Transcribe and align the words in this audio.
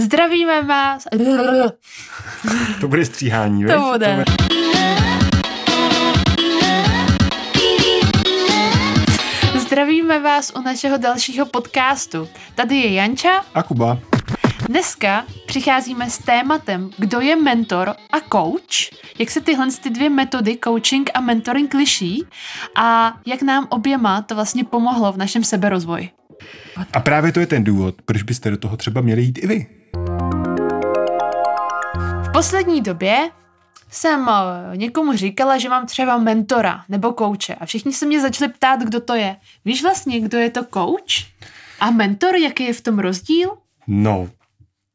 Zdravíme 0.00 0.62
vás. 0.62 1.06
To 2.80 2.88
bude 2.88 3.04
stříhání, 3.04 3.64
To 3.66 3.90
bude. 3.92 4.24
Zdravíme 9.58 10.20
vás 10.20 10.52
u 10.58 10.60
našeho 10.60 10.98
dalšího 10.98 11.46
podcastu. 11.46 12.28
Tady 12.54 12.76
je 12.76 12.92
Janča. 12.92 13.44
A 13.54 13.62
Kuba. 13.62 13.98
Dneska 14.68 15.24
přicházíme 15.46 16.10
s 16.10 16.18
tématem, 16.18 16.90
kdo 16.98 17.20
je 17.20 17.36
mentor 17.36 17.88
a 17.88 18.20
coach, 18.32 19.00
jak 19.18 19.30
se 19.30 19.40
tyhle 19.40 19.66
ty 19.82 19.90
dvě 19.90 20.10
metody, 20.10 20.58
coaching 20.64 21.10
a 21.14 21.20
mentoring, 21.20 21.74
liší 21.74 22.24
a 22.76 23.14
jak 23.26 23.42
nám 23.42 23.66
oběma 23.70 24.22
to 24.22 24.34
vlastně 24.34 24.64
pomohlo 24.64 25.12
v 25.12 25.16
našem 25.16 25.44
seberozvoji. 25.44 26.19
A 26.92 27.00
právě 27.00 27.32
to 27.32 27.40
je 27.40 27.46
ten 27.46 27.64
důvod, 27.64 28.02
proč 28.04 28.22
byste 28.22 28.50
do 28.50 28.56
toho 28.56 28.76
třeba 28.76 29.00
měli 29.00 29.22
jít 29.22 29.38
i 29.38 29.46
vy. 29.46 29.66
V 32.24 32.32
poslední 32.32 32.80
době 32.80 33.30
jsem 33.90 34.28
eh, 34.28 34.76
někomu 34.76 35.12
říkala, 35.12 35.58
že 35.58 35.68
mám 35.68 35.86
třeba 35.86 36.18
mentora 36.18 36.84
nebo 36.88 37.12
kouče 37.12 37.54
a 37.54 37.66
všichni 37.66 37.92
se 37.92 38.06
mě 38.06 38.20
začali 38.20 38.52
ptát, 38.52 38.80
kdo 38.80 39.00
to 39.00 39.14
je. 39.14 39.36
Víš 39.64 39.82
vlastně, 39.82 40.20
kdo 40.20 40.38
je 40.38 40.50
to 40.50 40.64
coach? 40.64 41.26
A 41.80 41.90
mentor, 41.90 42.36
jaký 42.36 42.64
je 42.64 42.72
v 42.72 42.80
tom 42.80 42.98
rozdíl? 42.98 43.50
No, 43.86 44.28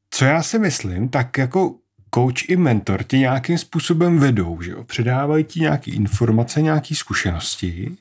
co 0.10 0.26
já 0.26 0.44
si 0.44 0.60
myslím, 0.60 1.10
tak 1.10 1.38
jako 1.38 1.76
coach 2.16 2.50
i 2.50 2.56
mentor 2.56 3.04
tě 3.04 3.18
nějakým 3.18 3.58
způsobem 3.58 4.20
vedou, 4.20 4.62
že 4.62 4.72
jo? 4.72 4.84
Předávají 4.84 5.44
ti 5.44 5.60
nějaké 5.60 5.92
informace, 5.92 6.62
nějaké 6.62 6.96
zkušenosti, 6.96 7.96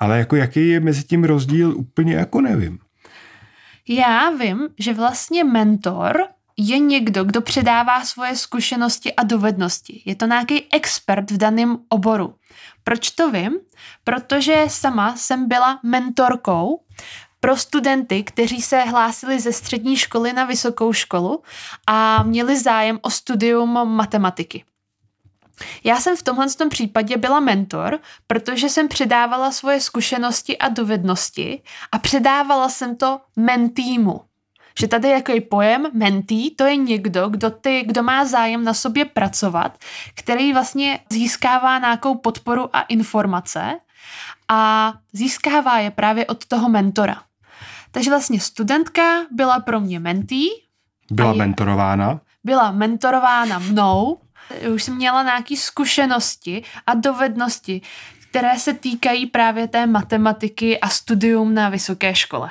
ale 0.00 0.18
jako 0.18 0.36
jaký 0.36 0.68
je 0.68 0.80
mezi 0.80 1.04
tím 1.04 1.24
rozdíl, 1.24 1.74
úplně 1.76 2.14
jako 2.14 2.40
nevím. 2.40 2.78
Já 3.88 4.30
vím, 4.30 4.68
že 4.78 4.94
vlastně 4.94 5.44
mentor 5.44 6.26
je 6.56 6.78
někdo, 6.78 7.24
kdo 7.24 7.40
předává 7.40 8.04
svoje 8.04 8.36
zkušenosti 8.36 9.14
a 9.14 9.22
dovednosti. 9.22 10.02
Je 10.04 10.14
to 10.14 10.26
nějaký 10.26 10.72
expert 10.72 11.30
v 11.30 11.36
daném 11.36 11.78
oboru. 11.88 12.34
Proč 12.84 13.10
to 13.10 13.30
vím? 13.30 13.52
Protože 14.04 14.64
sama 14.68 15.16
jsem 15.16 15.48
byla 15.48 15.80
mentorkou 15.82 16.80
pro 17.40 17.56
studenty, 17.56 18.22
kteří 18.22 18.62
se 18.62 18.80
hlásili 18.80 19.40
ze 19.40 19.52
střední 19.52 19.96
školy 19.96 20.32
na 20.32 20.44
vysokou 20.44 20.92
školu 20.92 21.42
a 21.86 22.22
měli 22.22 22.60
zájem 22.60 22.98
o 23.02 23.10
studium 23.10 23.88
matematiky. 23.88 24.64
Já 25.84 26.00
jsem 26.00 26.16
v 26.16 26.22
tomhle 26.22 26.48
tom 26.48 26.68
případě 26.68 27.16
byla 27.16 27.40
mentor, 27.40 27.98
protože 28.26 28.68
jsem 28.68 28.88
předávala 28.88 29.50
svoje 29.50 29.80
zkušenosti 29.80 30.58
a 30.58 30.68
dovednosti 30.68 31.62
a 31.92 31.98
předávala 31.98 32.68
jsem 32.68 32.96
to 32.96 33.20
mentýmu. 33.36 34.20
Že 34.78 34.88
tady 34.88 35.08
je 35.08 35.16
takový 35.16 35.40
pojem 35.40 35.86
mentý, 35.92 36.50
to 36.50 36.64
je 36.64 36.76
někdo, 36.76 37.28
kdo, 37.28 37.50
ty, 37.50 37.82
kdo 37.86 38.02
má 38.02 38.24
zájem 38.24 38.64
na 38.64 38.74
sobě 38.74 39.04
pracovat, 39.04 39.78
který 40.14 40.52
vlastně 40.52 41.00
získává 41.10 41.78
nějakou 41.78 42.14
podporu 42.14 42.76
a 42.76 42.80
informace 42.82 43.80
a 44.48 44.92
získává 45.12 45.78
je 45.78 45.90
právě 45.90 46.26
od 46.26 46.46
toho 46.46 46.68
mentora. 46.68 47.22
Takže 47.90 48.10
vlastně 48.10 48.40
studentka 48.40 49.02
byla 49.30 49.60
pro 49.60 49.80
mě 49.80 50.00
mentý. 50.00 50.46
Byla 51.10 51.32
je, 51.32 51.38
mentorována. 51.38 52.20
Byla 52.44 52.70
mentorována 52.70 53.58
mnou. 53.58 54.18
Už 54.74 54.82
jsem 54.82 54.96
měla 54.96 55.22
nějaké 55.22 55.56
zkušenosti 55.56 56.62
a 56.86 56.94
dovednosti, 56.94 57.80
které 58.30 58.58
se 58.58 58.74
týkají 58.74 59.26
právě 59.26 59.68
té 59.68 59.86
matematiky 59.86 60.80
a 60.80 60.88
studium 60.88 61.54
na 61.54 61.68
vysoké 61.68 62.14
škole. 62.14 62.50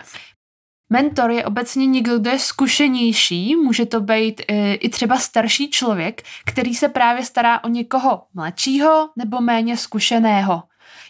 Mentor 0.90 1.32
je 1.32 1.46
obecně 1.46 1.86
někdo, 1.86 2.20
kdo 2.20 2.30
je 2.30 2.40
zkušenější, 2.40 3.56
může 3.56 3.86
to 3.86 4.02
být 4.02 4.42
i, 4.48 4.74
i 4.74 4.90
třeba 4.90 5.18
starší 5.18 5.70
člověk, 5.70 6.22
který 6.46 6.76
se 6.76 6.90
právě 6.90 7.26
stará 7.26 7.64
o 7.64 7.68
někoho 7.68 8.24
mladšího 8.34 9.10
nebo 9.16 9.42
méně 9.42 9.78
zkušeného. 9.78 10.64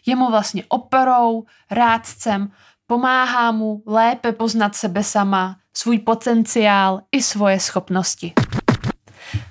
Je 0.06 0.16
mu 0.16 0.32
vlastně 0.32 0.64
operou, 0.68 1.46
rádcem, 1.72 2.52
pomáhá 2.88 3.52
mu 3.52 3.84
lépe 3.86 4.32
poznat 4.32 4.76
sebe 4.76 5.04
sama, 5.04 5.58
svůj 5.74 6.00
potenciál 6.00 7.02
i 7.12 7.24
svoje 7.24 7.60
schopnosti. 7.60 8.34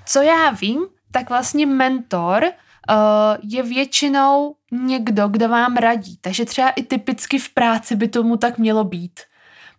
Co 0.05 0.21
já 0.21 0.49
vím, 0.49 0.85
tak 1.13 1.29
vlastně 1.29 1.65
mentor 1.65 2.43
uh, 2.43 2.95
je 3.43 3.63
většinou 3.63 4.55
někdo, 4.71 5.27
kdo 5.27 5.49
vám 5.49 5.77
radí. 5.77 6.17
Takže 6.21 6.45
třeba 6.45 6.69
i 6.69 6.83
typicky 6.83 7.39
v 7.39 7.49
práci 7.49 7.95
by 7.95 8.07
tomu 8.07 8.37
tak 8.37 8.57
mělo 8.57 8.83
být. 8.83 9.19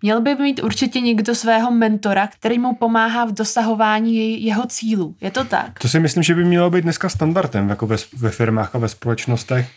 Měl 0.03 0.21
by 0.21 0.35
mít 0.35 0.63
určitě 0.63 1.01
někdo 1.01 1.35
svého 1.35 1.71
mentora, 1.71 2.27
který 2.27 2.59
mu 2.59 2.75
pomáhá 2.75 3.25
v 3.25 3.33
dosahování 3.33 4.45
jeho 4.45 4.67
cílů. 4.67 5.17
Je 5.21 5.31
to 5.31 5.45
tak? 5.45 5.79
To 5.79 5.89
si 5.89 6.01
myslím, 6.01 6.23
že 6.23 6.35
by 6.35 6.45
mělo 6.45 6.71
být 6.71 6.83
dneska 6.83 7.09
standardem 7.09 7.69
jako 7.69 7.87
ve, 7.87 7.97
ve 8.17 8.31
firmách 8.31 8.75
a 8.75 8.79
ve 8.79 8.89
společnostech, 8.89 9.71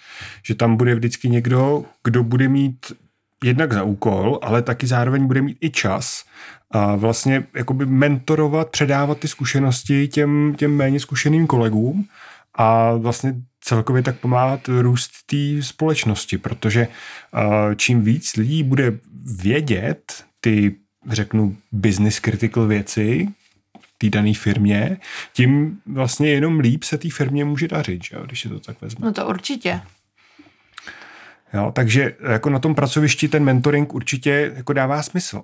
že 0.44 0.56
tam 0.56 0.78
bude 0.78 0.96
vždycky 0.96 1.30
někdo, 1.30 1.86
kdo 2.04 2.24
bude 2.24 2.48
mít 2.48 2.86
jednak 3.44 3.74
za 3.74 3.84
úkol, 3.84 4.40
ale 4.42 4.62
taky 4.62 4.88
zároveň 4.88 5.28
bude 5.28 5.42
mít 5.42 5.58
i 5.62 5.70
čas 5.70 6.26
a 6.72 6.96
vlastně 6.96 7.44
jakoby 7.56 7.86
mentorovat, 7.86 8.70
předávat 8.70 9.20
ty 9.20 9.28
zkušenosti 9.28 10.08
těm, 10.08 10.56
těm 10.58 10.76
méně 10.76 11.00
zkušeným 11.00 11.48
kolegům 11.48 12.08
a 12.56 12.94
vlastně 12.94 13.36
celkově 13.62 14.04
tak 14.04 14.20
pomáhat 14.20 14.60
růst 14.68 15.12
té 15.26 15.64
společnosti, 15.64 16.38
protože 16.38 16.88
čím 17.76 18.02
víc 18.02 18.36
lidí 18.36 18.64
bude 18.64 19.00
vědět 19.42 20.24
ty, 20.42 20.76
řeknu, 21.10 21.58
business 21.72 22.20
critical 22.20 22.68
věci, 22.68 23.28
té 23.98 24.10
dané 24.10 24.34
firmě, 24.34 24.98
tím 25.34 25.80
vlastně 25.86 26.30
jenom 26.30 26.60
líp 26.60 26.84
se 26.84 26.98
té 26.98 27.10
firmě 27.10 27.46
může 27.46 27.68
dařit, 27.68 28.04
že 28.04 28.16
jo, 28.16 28.24
když 28.26 28.42
se 28.42 28.50
to 28.50 28.60
tak 28.60 28.82
vezme. 28.82 29.06
No 29.06 29.14
to 29.14 29.28
určitě. 29.28 29.82
Jo, 31.54 31.72
takže 31.76 32.16
jako 32.32 32.50
na 32.50 32.60
tom 32.60 32.76
pracovišti 32.76 33.28
ten 33.28 33.44
mentoring 33.44 33.94
určitě 33.94 34.52
jako 34.56 34.74
dává 34.74 35.04
smysl. 35.04 35.40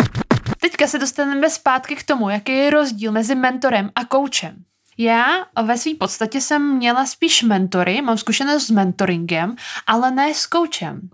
Teďka 0.61 0.87
se 0.87 0.99
dostaneme 0.99 1.49
zpátky 1.49 1.95
k 1.95 2.03
tomu, 2.03 2.29
jaký 2.29 2.51
je 2.51 2.69
rozdíl 2.69 3.11
mezi 3.11 3.35
mentorem 3.35 3.91
a 3.95 4.05
koučem. 4.05 4.55
Já 4.97 5.25
ve 5.63 5.77
své 5.77 5.91
podstatě 5.99 6.41
jsem 6.41 6.75
měla 6.75 7.05
spíš 7.05 7.43
mentory, 7.43 8.01
mám 8.01 8.17
zkušenost 8.17 8.67
s 8.67 8.71
mentoringem, 8.71 9.55
ale 9.87 10.11
ne 10.11 10.33
s 10.33 10.45
koučem. 10.45 11.09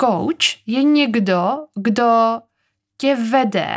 Coach 0.00 0.66
je 0.66 0.82
někdo, 0.82 1.58
kdo 1.74 2.40
tě 2.98 3.16
vede, 3.16 3.76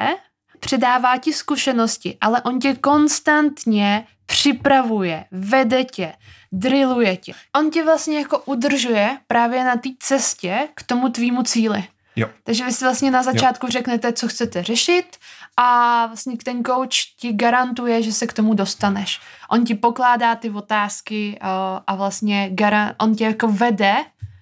předává 0.60 1.18
ti 1.18 1.34
zkušenosti, 1.34 2.18
ale 2.22 2.42
on 2.42 2.60
tě 2.60 2.76
konstantně 2.76 4.08
připravuje, 4.26 5.26
vede 5.32 5.84
tě, 5.84 6.14
drilluje 6.52 7.18
tě. 7.18 7.34
On 7.56 7.72
tě 7.72 7.84
vlastně 7.84 8.18
jako 8.18 8.40
udržuje 8.40 9.18
právě 9.28 9.64
na 9.64 9.76
té 9.76 9.90
cestě 10.00 10.68
k 10.76 10.84
tomu 10.84 11.10
tvýmu 11.10 11.44
cíli. 11.44 11.84
Jo. 12.16 12.30
Takže 12.44 12.66
vy 12.66 12.72
si 12.72 12.86
vlastně 12.86 13.12
na 13.12 13.24
začátku 13.24 13.66
jo. 13.66 13.72
řeknete, 13.72 14.14
co 14.14 14.28
chcete 14.28 14.64
řešit 14.64 15.18
a 15.58 16.06
vlastně 16.06 16.38
ten 16.44 16.64
coach 16.64 16.96
ti 17.20 17.34
garantuje, 17.34 18.04
že 18.04 18.14
se 18.14 18.28
k 18.28 18.34
tomu 18.34 18.54
dostaneš. 18.54 19.20
On 19.50 19.66
ti 19.66 19.76
pokládá 19.76 20.36
ty 20.36 20.50
otázky 20.50 21.40
uh, 21.42 21.48
a 21.88 21.96
vlastně 21.96 22.56
on 22.98 23.16
tě 23.16 23.24
jako 23.24 23.48
vede 23.48 23.96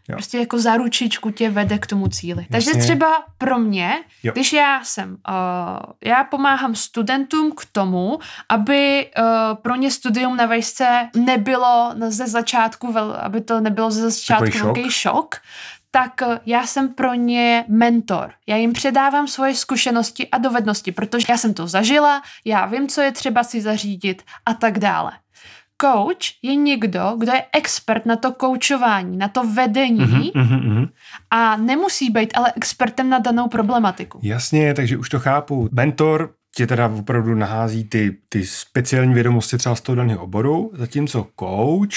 Jo. 0.09 0.15
Prostě 0.15 0.37
jako 0.37 0.59
za 0.59 0.77
ručičku 0.77 1.31
tě 1.31 1.49
vede 1.49 1.79
k 1.79 1.87
tomu 1.87 2.07
cíli. 2.07 2.47
Jasně. 2.49 2.71
Takže 2.73 2.85
třeba 2.85 3.23
pro 3.37 3.59
mě, 3.59 4.03
jo. 4.23 4.31
když 4.33 4.53
já 4.53 4.83
jsem, 4.83 5.09
uh, 5.09 5.93
já 6.03 6.23
pomáhám 6.23 6.75
studentům 6.75 7.51
k 7.51 7.65
tomu, 7.71 8.19
aby 8.49 9.09
uh, 9.17 9.55
pro 9.55 9.75
ně 9.75 9.91
studium 9.91 10.37
na 10.37 10.45
vejšce 10.45 11.09
nebylo 11.15 11.93
ze 12.07 12.27
začátku, 12.27 12.91
vel, 12.91 13.17
aby 13.21 13.41
to 13.41 13.59
nebylo 13.59 13.91
ze 13.91 14.09
začátku 14.09 14.57
velký 14.63 14.91
šok, 14.91 15.35
tak 15.91 16.21
já 16.45 16.67
jsem 16.67 16.93
pro 16.93 17.13
ně 17.13 17.65
mentor. 17.67 18.33
Já 18.47 18.55
jim 18.55 18.73
předávám 18.73 19.27
svoje 19.27 19.55
zkušenosti 19.55 20.27
a 20.27 20.37
dovednosti, 20.37 20.91
protože 20.91 21.25
já 21.29 21.37
jsem 21.37 21.53
to 21.53 21.67
zažila, 21.67 22.21
já 22.45 22.65
vím, 22.65 22.87
co 22.87 23.01
je 23.01 23.11
třeba 23.11 23.43
si 23.43 23.61
zařídit 23.61 24.21
a 24.45 24.53
tak 24.53 24.79
dále. 24.79 25.11
Coach 25.81 26.43
je 26.43 26.55
někdo, 26.55 27.15
kdo 27.17 27.31
je 27.31 27.43
expert 27.53 28.05
na 28.05 28.15
to 28.15 28.31
koučování, 28.31 29.17
na 29.17 29.27
to 29.27 29.47
vedení 29.47 29.99
uh-huh, 29.99 30.31
uh-huh. 30.31 30.89
a 31.31 31.57
nemusí 31.57 32.09
být 32.09 32.37
ale 32.37 32.53
expertem 32.55 33.09
na 33.09 33.19
danou 33.19 33.47
problematiku. 33.47 34.19
Jasně, 34.23 34.73
takže 34.73 34.97
už 34.97 35.09
to 35.09 35.19
chápu. 35.19 35.69
Mentor 35.71 36.33
tě 36.55 36.67
teda 36.67 36.87
opravdu 36.87 37.35
nahází 37.35 37.83
ty, 37.83 38.17
ty 38.29 38.45
speciální 38.45 39.13
vědomosti 39.13 39.57
třeba 39.57 39.75
z 39.75 39.81
toho 39.81 39.95
daného 39.95 40.23
oboru, 40.23 40.71
zatímco 40.73 41.27
coach 41.39 41.95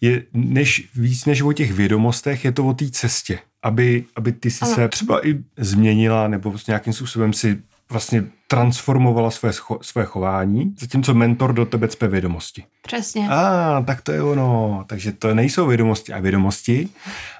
je 0.00 0.22
než, 0.32 0.88
víc 0.94 1.24
než 1.24 1.42
o 1.42 1.52
těch 1.52 1.72
vědomostech, 1.72 2.44
je 2.44 2.52
to 2.52 2.66
o 2.66 2.74
té 2.74 2.90
cestě, 2.90 3.38
aby, 3.62 4.04
aby 4.16 4.32
ty 4.32 4.50
si 4.50 4.64
ano. 4.64 4.74
se 4.74 4.88
třeba 4.88 5.26
i 5.26 5.38
změnila 5.56 6.28
nebo 6.28 6.54
nějakým 6.68 6.92
způsobem 6.92 7.32
si 7.32 7.62
vlastně 7.90 8.24
transformovala 8.48 9.30
své, 9.30 9.50
své 9.80 10.04
chování, 10.04 10.74
zatímco 10.80 11.14
mentor 11.14 11.52
do 11.52 11.66
tebe 11.66 11.88
cpe 11.88 12.08
vědomosti. 12.08 12.64
Přesně. 12.82 13.28
A, 13.28 13.78
ah, 13.78 13.84
tak 13.84 14.00
to 14.00 14.12
je 14.12 14.22
ono. 14.22 14.84
Takže 14.86 15.12
to 15.12 15.34
nejsou 15.34 15.66
vědomosti 15.66 16.12
a 16.12 16.20
vědomosti, 16.20 16.88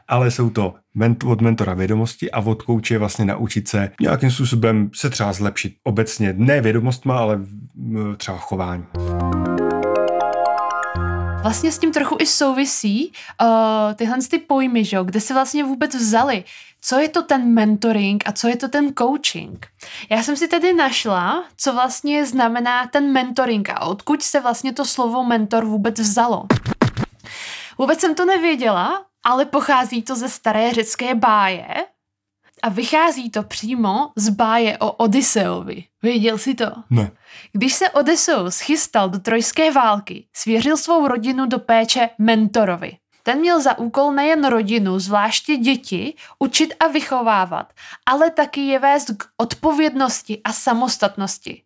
ale 0.08 0.30
jsou 0.30 0.50
to 0.50 0.74
ment- 0.96 1.30
od 1.30 1.40
mentora 1.40 1.74
vědomosti 1.74 2.30
a 2.30 2.40
od 2.40 2.62
kouče 2.62 2.98
vlastně 2.98 3.24
naučit 3.24 3.68
se 3.68 3.90
nějakým 4.00 4.30
způsobem 4.30 4.90
se 4.94 5.10
třeba 5.10 5.32
zlepšit 5.32 5.74
obecně, 5.84 6.34
ne 6.36 6.60
vědomostma, 6.60 7.18
ale 7.18 7.40
třeba 8.16 8.38
chování. 8.38 8.84
Vlastně 11.42 11.72
s 11.72 11.78
tím 11.78 11.92
trochu 11.92 12.16
i 12.20 12.26
souvisí 12.26 13.12
uh, 13.42 13.48
tyhle 13.94 14.18
ty 14.30 14.38
pojmy, 14.38 14.84
že? 14.84 14.98
kde 15.04 15.20
se 15.20 15.34
vlastně 15.34 15.64
vůbec 15.64 15.94
vzali. 15.94 16.44
Co 16.80 16.98
je 16.98 17.08
to 17.08 17.22
ten 17.22 17.54
mentoring 17.54 18.22
a 18.26 18.32
co 18.32 18.48
je 18.48 18.56
to 18.56 18.68
ten 18.68 18.94
coaching? 18.98 19.66
Já 20.10 20.22
jsem 20.22 20.36
si 20.36 20.48
tedy 20.48 20.72
našla, 20.72 21.44
co 21.56 21.72
vlastně 21.72 22.26
znamená 22.26 22.86
ten 22.86 23.12
mentoring 23.12 23.70
a 23.70 23.80
odkud 23.80 24.22
se 24.22 24.40
vlastně 24.40 24.72
to 24.72 24.84
slovo 24.84 25.24
mentor 25.24 25.64
vůbec 25.64 26.00
vzalo. 26.00 26.44
Vůbec 27.78 28.00
jsem 28.00 28.14
to 28.14 28.24
nevěděla, 28.24 29.04
ale 29.24 29.44
pochází 29.44 30.02
to 30.02 30.16
ze 30.16 30.28
staré 30.28 30.72
řecké 30.72 31.14
báje 31.14 31.66
a 32.62 32.68
vychází 32.68 33.30
to 33.30 33.42
přímo 33.42 34.10
z 34.16 34.28
báje 34.28 34.78
o 34.78 34.92
Odysseovi. 34.92 35.84
Věděl 36.02 36.38
jsi 36.38 36.54
to? 36.54 36.66
Ne. 36.90 37.10
Když 37.52 37.74
se 37.74 37.90
Odysseus 37.90 38.60
chystal 38.60 39.08
do 39.08 39.18
trojské 39.18 39.72
války, 39.72 40.26
svěřil 40.36 40.76
svou 40.76 41.08
rodinu 41.08 41.46
do 41.46 41.58
péče 41.58 42.08
mentorovi. 42.18 42.96
Ten 43.22 43.38
měl 43.38 43.62
za 43.62 43.78
úkol 43.78 44.12
nejen 44.12 44.44
rodinu, 44.44 44.98
zvláště 44.98 45.56
děti, 45.56 46.14
učit 46.38 46.74
a 46.80 46.86
vychovávat, 46.86 47.72
ale 48.06 48.30
taky 48.30 48.60
je 48.60 48.78
vést 48.78 49.10
k 49.16 49.24
odpovědnosti 49.36 50.40
a 50.44 50.52
samostatnosti. 50.52 51.62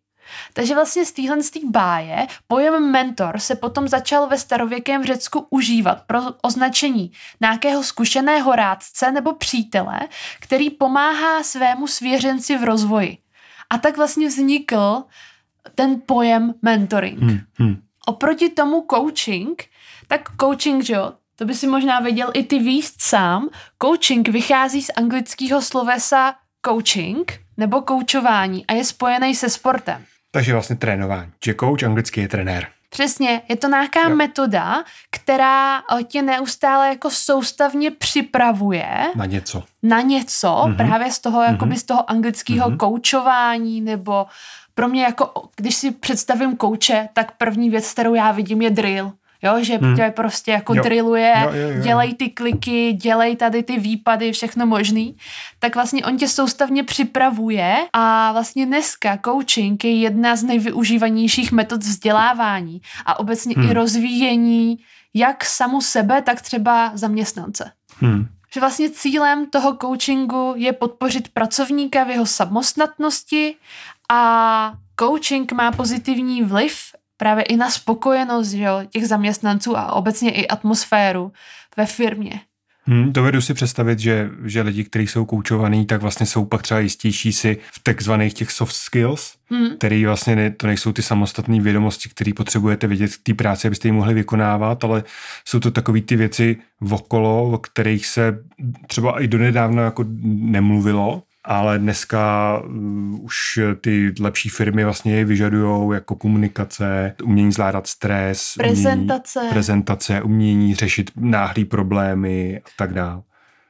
Takže 0.52 0.74
vlastně 0.74 1.04
z 1.04 1.12
téhle 1.12 1.38
báje 1.64 2.26
pojem 2.48 2.90
mentor 2.90 3.38
se 3.38 3.54
potom 3.54 3.88
začal 3.88 4.26
ve 4.26 4.38
starověkém 4.38 5.04
Řecku 5.04 5.46
užívat 5.50 6.02
pro 6.06 6.20
označení 6.42 7.12
nějakého 7.40 7.82
zkušeného 7.82 8.56
rádce 8.56 9.12
nebo 9.12 9.34
přítele, 9.34 10.00
který 10.40 10.70
pomáhá 10.70 11.42
svému 11.42 11.86
svěřenci 11.86 12.58
v 12.58 12.64
rozvoji. 12.64 13.18
A 13.70 13.78
tak 13.78 13.96
vlastně 13.96 14.28
vznikl 14.28 15.04
ten 15.74 16.02
pojem 16.06 16.54
mentoring. 16.62 17.18
Hmm, 17.18 17.40
hmm. 17.54 17.82
Oproti 18.06 18.48
tomu 18.48 18.86
coaching, 18.90 19.64
tak 20.08 20.28
coaching, 20.40 20.84
že 20.84 20.94
jo, 20.94 21.12
to 21.36 21.44
by 21.44 21.54
si 21.54 21.66
možná 21.66 22.00
věděl 22.00 22.30
i 22.34 22.42
ty 22.42 22.58
výst 22.58 22.94
sám. 23.02 23.48
Coaching 23.82 24.28
vychází 24.28 24.82
z 24.82 24.90
anglického 24.96 25.62
slovesa 25.62 26.34
coaching 26.66 27.40
nebo 27.56 27.82
koučování 27.82 28.66
a 28.66 28.72
je 28.72 28.84
spojený 28.84 29.34
se 29.34 29.50
sportem. 29.50 30.04
Takže 30.34 30.52
vlastně 30.52 30.76
trénování. 30.76 31.32
Že 31.44 31.54
coach 31.60 31.82
anglicky 31.82 32.20
je 32.20 32.28
trenér. 32.28 32.66
Přesně, 32.90 33.42
je 33.48 33.56
to 33.56 33.68
nějaká 33.68 34.08
jo. 34.08 34.16
metoda, 34.16 34.84
která 35.10 35.78
eh, 35.78 36.02
tě 36.04 36.22
neustále 36.22 36.88
jako 36.88 37.10
soustavně 37.10 37.90
připravuje 37.90 38.86
na 39.14 39.26
něco. 39.26 39.62
Na 39.82 40.00
něco, 40.00 40.48
mm-hmm. 40.48 40.76
právě 40.76 41.12
z 41.12 41.18
toho, 41.18 41.40
mm-hmm. 41.40 41.52
jakoby 41.52 41.76
z 41.76 41.82
toho 41.82 42.10
anglického 42.10 42.70
mm-hmm. 42.70 42.76
koučování, 42.76 43.80
nebo 43.80 44.26
pro 44.74 44.88
mě 44.88 45.02
jako, 45.02 45.48
když 45.56 45.74
si 45.74 45.90
představím 45.90 46.56
kouče, 46.56 47.08
tak 47.12 47.32
první 47.38 47.70
věc, 47.70 47.92
kterou 47.92 48.14
já 48.14 48.32
vidím, 48.32 48.62
je 48.62 48.70
drill 48.70 49.12
jo, 49.44 49.64
že 49.64 49.76
hmm. 49.76 49.96
tě 49.96 50.12
prostě 50.16 50.50
jako 50.50 50.74
jo. 50.74 50.82
drilluje, 50.82 51.34
jo, 51.42 51.50
jo, 51.52 51.68
jo. 51.68 51.82
dělej 51.82 52.14
ty 52.14 52.28
kliky, 52.30 52.92
dělej 52.92 53.36
tady 53.36 53.62
ty 53.62 53.78
výpady, 53.78 54.32
všechno 54.32 54.66
možný, 54.66 55.16
tak 55.58 55.74
vlastně 55.74 56.04
on 56.04 56.16
tě 56.16 56.28
soustavně 56.28 56.84
připravuje 56.84 57.76
a 57.92 58.32
vlastně 58.32 58.66
dneska 58.66 59.18
coaching 59.24 59.84
je 59.84 60.00
jedna 60.00 60.36
z 60.36 60.42
nejvyužívanějších 60.42 61.52
metod 61.52 61.80
vzdělávání 61.80 62.80
a 63.06 63.18
obecně 63.18 63.54
hmm. 63.56 63.70
i 63.70 63.74
rozvíjení 63.74 64.78
jak 65.14 65.44
samu 65.44 65.80
sebe, 65.80 66.22
tak 66.22 66.42
třeba 66.42 66.90
zaměstnance. 66.94 67.72
Hmm. 68.00 68.26
Že 68.54 68.60
vlastně 68.60 68.90
cílem 68.90 69.50
toho 69.50 69.76
coachingu 69.76 70.54
je 70.56 70.72
podpořit 70.72 71.28
pracovníka 71.28 72.04
v 72.04 72.10
jeho 72.10 72.26
samostatnosti 72.26 73.56
a 74.10 74.72
coaching 75.00 75.52
má 75.52 75.72
pozitivní 75.72 76.42
vliv 76.42 76.76
právě 77.24 77.44
i 77.44 77.56
na 77.56 77.70
spokojenost 77.70 78.50
že 78.50 78.62
jo, 78.62 78.80
těch 78.90 79.06
zaměstnanců 79.06 79.76
a 79.76 79.92
obecně 79.92 80.30
i 80.30 80.48
atmosféru 80.48 81.32
ve 81.76 81.86
firmě. 81.86 82.40
Hmm, 82.86 83.12
dovedu 83.12 83.40
si 83.40 83.54
představit, 83.54 83.98
že, 83.98 84.30
že 84.44 84.62
lidi, 84.62 84.84
kteří 84.84 85.06
jsou 85.06 85.24
koučovaní, 85.24 85.86
tak 85.86 86.02
vlastně 86.02 86.26
jsou 86.26 86.44
pak 86.44 86.62
třeba 86.62 86.80
jistější 86.80 87.32
si 87.32 87.58
v 87.72 87.82
takzvaných 87.82 88.34
těch 88.34 88.50
soft 88.50 88.72
skills, 88.72 89.34
hmm. 89.50 89.76
který 89.76 90.06
vlastně 90.06 90.36
ne, 90.36 90.50
to 90.50 90.66
nejsou 90.66 90.92
ty 90.92 91.02
samostatné 91.02 91.60
vědomosti, 91.60 92.08
které 92.08 92.32
potřebujete 92.36 92.86
vidět 92.86 93.10
v 93.10 93.22
té 93.22 93.34
práci, 93.34 93.66
abyste 93.66 93.88
ji 93.88 93.92
mohli 93.92 94.14
vykonávat, 94.14 94.84
ale 94.84 95.04
jsou 95.44 95.60
to 95.60 95.70
takové 95.70 96.00
ty 96.00 96.16
věci 96.16 96.56
okolo, 96.90 97.52
o 97.52 97.58
kterých 97.58 98.06
se 98.06 98.38
třeba 98.86 99.22
i 99.22 99.28
donedávno 99.28 99.82
jako 99.82 100.04
nemluvilo 100.24 101.22
ale 101.44 101.78
dneska 101.78 102.58
uh, 102.58 103.24
už 103.24 103.58
ty 103.80 104.14
lepší 104.20 104.48
firmy 104.48 104.84
vlastně 104.84 105.24
vyžadují 105.24 105.94
jako 105.94 106.14
komunikace, 106.14 107.14
umění 107.24 107.52
zvládat 107.52 107.86
stres, 107.86 108.54
prezentace, 108.56 109.38
umění, 109.38 109.52
prezentace, 109.52 110.22
umění 110.22 110.74
řešit 110.74 111.10
náhlý 111.16 111.64
problémy 111.64 112.60
a 112.66 112.68
tak 112.76 112.94
dále. 112.94 113.22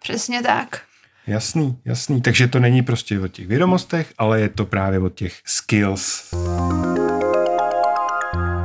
Přesně 0.03 0.43
tak. 0.43 0.83
Jasný, 1.27 1.79
jasný. 1.85 2.23
Takže 2.23 2.49
to 2.49 2.61
není 2.61 2.83
prostě 2.83 3.21
o 3.21 3.29
těch 3.29 3.47
vědomostech, 3.47 4.13
ale 4.19 4.41
je 4.41 4.49
to 4.49 4.65
právě 4.67 4.99
o 4.99 5.09
těch 5.09 5.41
skills. 5.45 6.35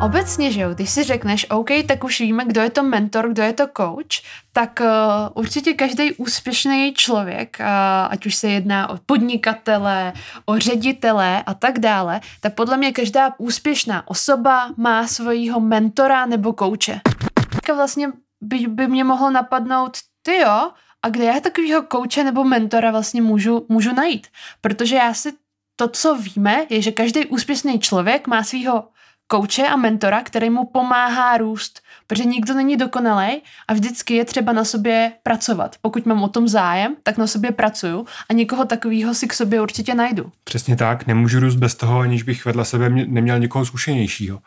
Obecně, 0.01 0.51
že 0.51 0.61
jo, 0.61 0.73
když 0.73 0.89
si 0.89 1.03
řekneš, 1.03 1.45
OK, 1.49 1.69
tak 1.87 2.03
už 2.03 2.19
víme, 2.19 2.45
kdo 2.45 2.61
je 2.61 2.69
to 2.69 2.83
mentor, 2.83 3.29
kdo 3.29 3.43
je 3.43 3.53
to 3.53 3.67
coach, 3.77 4.23
tak 4.53 4.79
uh, 4.81 4.87
určitě 5.33 5.73
každý 5.73 6.13
úspěšný 6.13 6.93
člověk, 6.93 7.57
uh, 7.59 7.65
ať 8.09 8.25
už 8.25 8.35
se 8.35 8.47
jedná 8.47 8.89
o 8.89 8.97
podnikatele, 9.05 10.13
o 10.45 10.59
ředitele 10.59 11.43
a 11.43 11.53
tak 11.53 11.79
dále, 11.79 12.21
tak 12.39 12.53
podle 12.53 12.77
mě 12.77 12.91
každá 12.91 13.33
úspěšná 13.37 14.07
osoba 14.07 14.69
má 14.77 15.07
svojího 15.07 15.59
mentora 15.59 16.25
nebo 16.25 16.53
kouče. 16.53 17.01
Tak 17.33 17.75
vlastně 17.75 18.11
by, 18.41 18.67
by 18.67 18.87
mě 18.87 19.03
mohlo 19.03 19.31
napadnout, 19.31 19.97
ty 20.21 20.37
jo, 20.37 20.71
a 21.03 21.09
kde 21.09 21.25
já 21.25 21.39
takového 21.39 21.81
kouče 21.81 22.23
nebo 22.23 22.43
mentora 22.43 22.91
vlastně 22.91 23.21
můžu, 23.21 23.65
můžu 23.69 23.93
najít? 23.93 24.27
Protože 24.61 24.95
já 24.95 25.13
si 25.13 25.33
to, 25.75 25.87
co 25.87 26.15
víme, 26.15 26.65
je, 26.69 26.81
že 26.81 26.91
každý 26.91 27.25
úspěšný 27.25 27.79
člověk 27.79 28.27
má 28.27 28.43
svého 28.43 28.87
kouče 29.31 29.67
a 29.67 29.75
mentora, 29.75 30.23
který 30.23 30.49
mu 30.49 30.65
pomáhá 30.65 31.37
růst, 31.37 31.81
protože 32.07 32.23
nikdo 32.23 32.53
není 32.53 32.77
dokonalý 32.77 33.41
a 33.67 33.73
vždycky 33.73 34.15
je 34.15 34.25
třeba 34.25 34.53
na 34.53 34.63
sobě 34.63 35.11
pracovat. 35.23 35.75
Pokud 35.81 36.05
mám 36.05 36.23
o 36.23 36.27
tom 36.27 36.47
zájem, 36.47 36.95
tak 37.03 37.17
na 37.17 37.27
sobě 37.27 37.51
pracuju 37.51 38.05
a 38.29 38.33
někoho 38.33 38.65
takového 38.65 39.13
si 39.13 39.27
k 39.27 39.33
sobě 39.33 39.61
určitě 39.61 39.95
najdu. 39.95 40.31
Přesně 40.43 40.75
tak, 40.75 41.07
nemůžu 41.07 41.39
růst 41.39 41.55
bez 41.55 41.75
toho, 41.75 41.99
aniž 41.99 42.23
bych 42.23 42.45
vedle 42.45 42.65
sebe 42.65 42.89
neměl 42.89 43.39
někoho 43.39 43.65
zkušenějšího. 43.65 44.39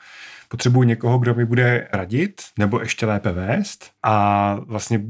Potřebuji 0.49 0.83
někoho, 0.83 1.19
kdo 1.19 1.35
mi 1.35 1.45
bude 1.45 1.89
radit 1.93 2.43
nebo 2.59 2.81
ještě 2.81 3.07
lépe 3.07 3.33
vést 3.33 3.91
a 4.03 4.55
vlastně 4.67 5.01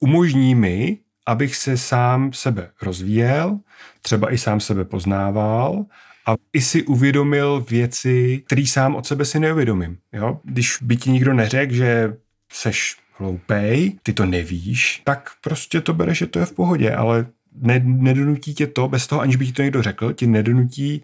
umožní 0.00 0.54
mi, 0.54 0.98
abych 1.26 1.56
se 1.56 1.76
sám 1.76 2.32
sebe 2.32 2.70
rozvíjel, 2.82 3.58
třeba 4.02 4.32
i 4.32 4.38
sám 4.38 4.60
sebe 4.60 4.84
poznával 4.84 5.84
a 6.30 6.36
i 6.52 6.60
si 6.60 6.82
uvědomil 6.82 7.64
věci, 7.70 8.42
které 8.46 8.66
sám 8.66 8.96
od 8.96 9.06
sebe 9.06 9.24
si 9.24 9.40
neuvědomím. 9.40 9.98
Jo? 10.12 10.40
Když 10.44 10.78
by 10.82 10.96
ti 10.96 11.10
nikdo 11.10 11.34
neřekl, 11.34 11.74
že 11.74 12.16
seš 12.52 12.96
hloupej, 13.12 13.98
ty 14.02 14.12
to 14.12 14.26
nevíš, 14.26 15.02
tak 15.04 15.30
prostě 15.40 15.80
to 15.80 15.94
bere, 15.94 16.14
že 16.14 16.26
to 16.26 16.38
je 16.38 16.46
v 16.46 16.52
pohodě, 16.52 16.94
ale 16.94 17.26
ne, 17.60 17.80
nedonutí 17.84 18.54
tě 18.54 18.66
to, 18.66 18.88
bez 18.88 19.06
toho, 19.06 19.20
aniž 19.20 19.36
by 19.36 19.46
ti 19.46 19.52
to 19.52 19.62
někdo 19.62 19.82
řekl, 19.82 20.12
ti 20.12 20.26
nedonutí 20.26 21.02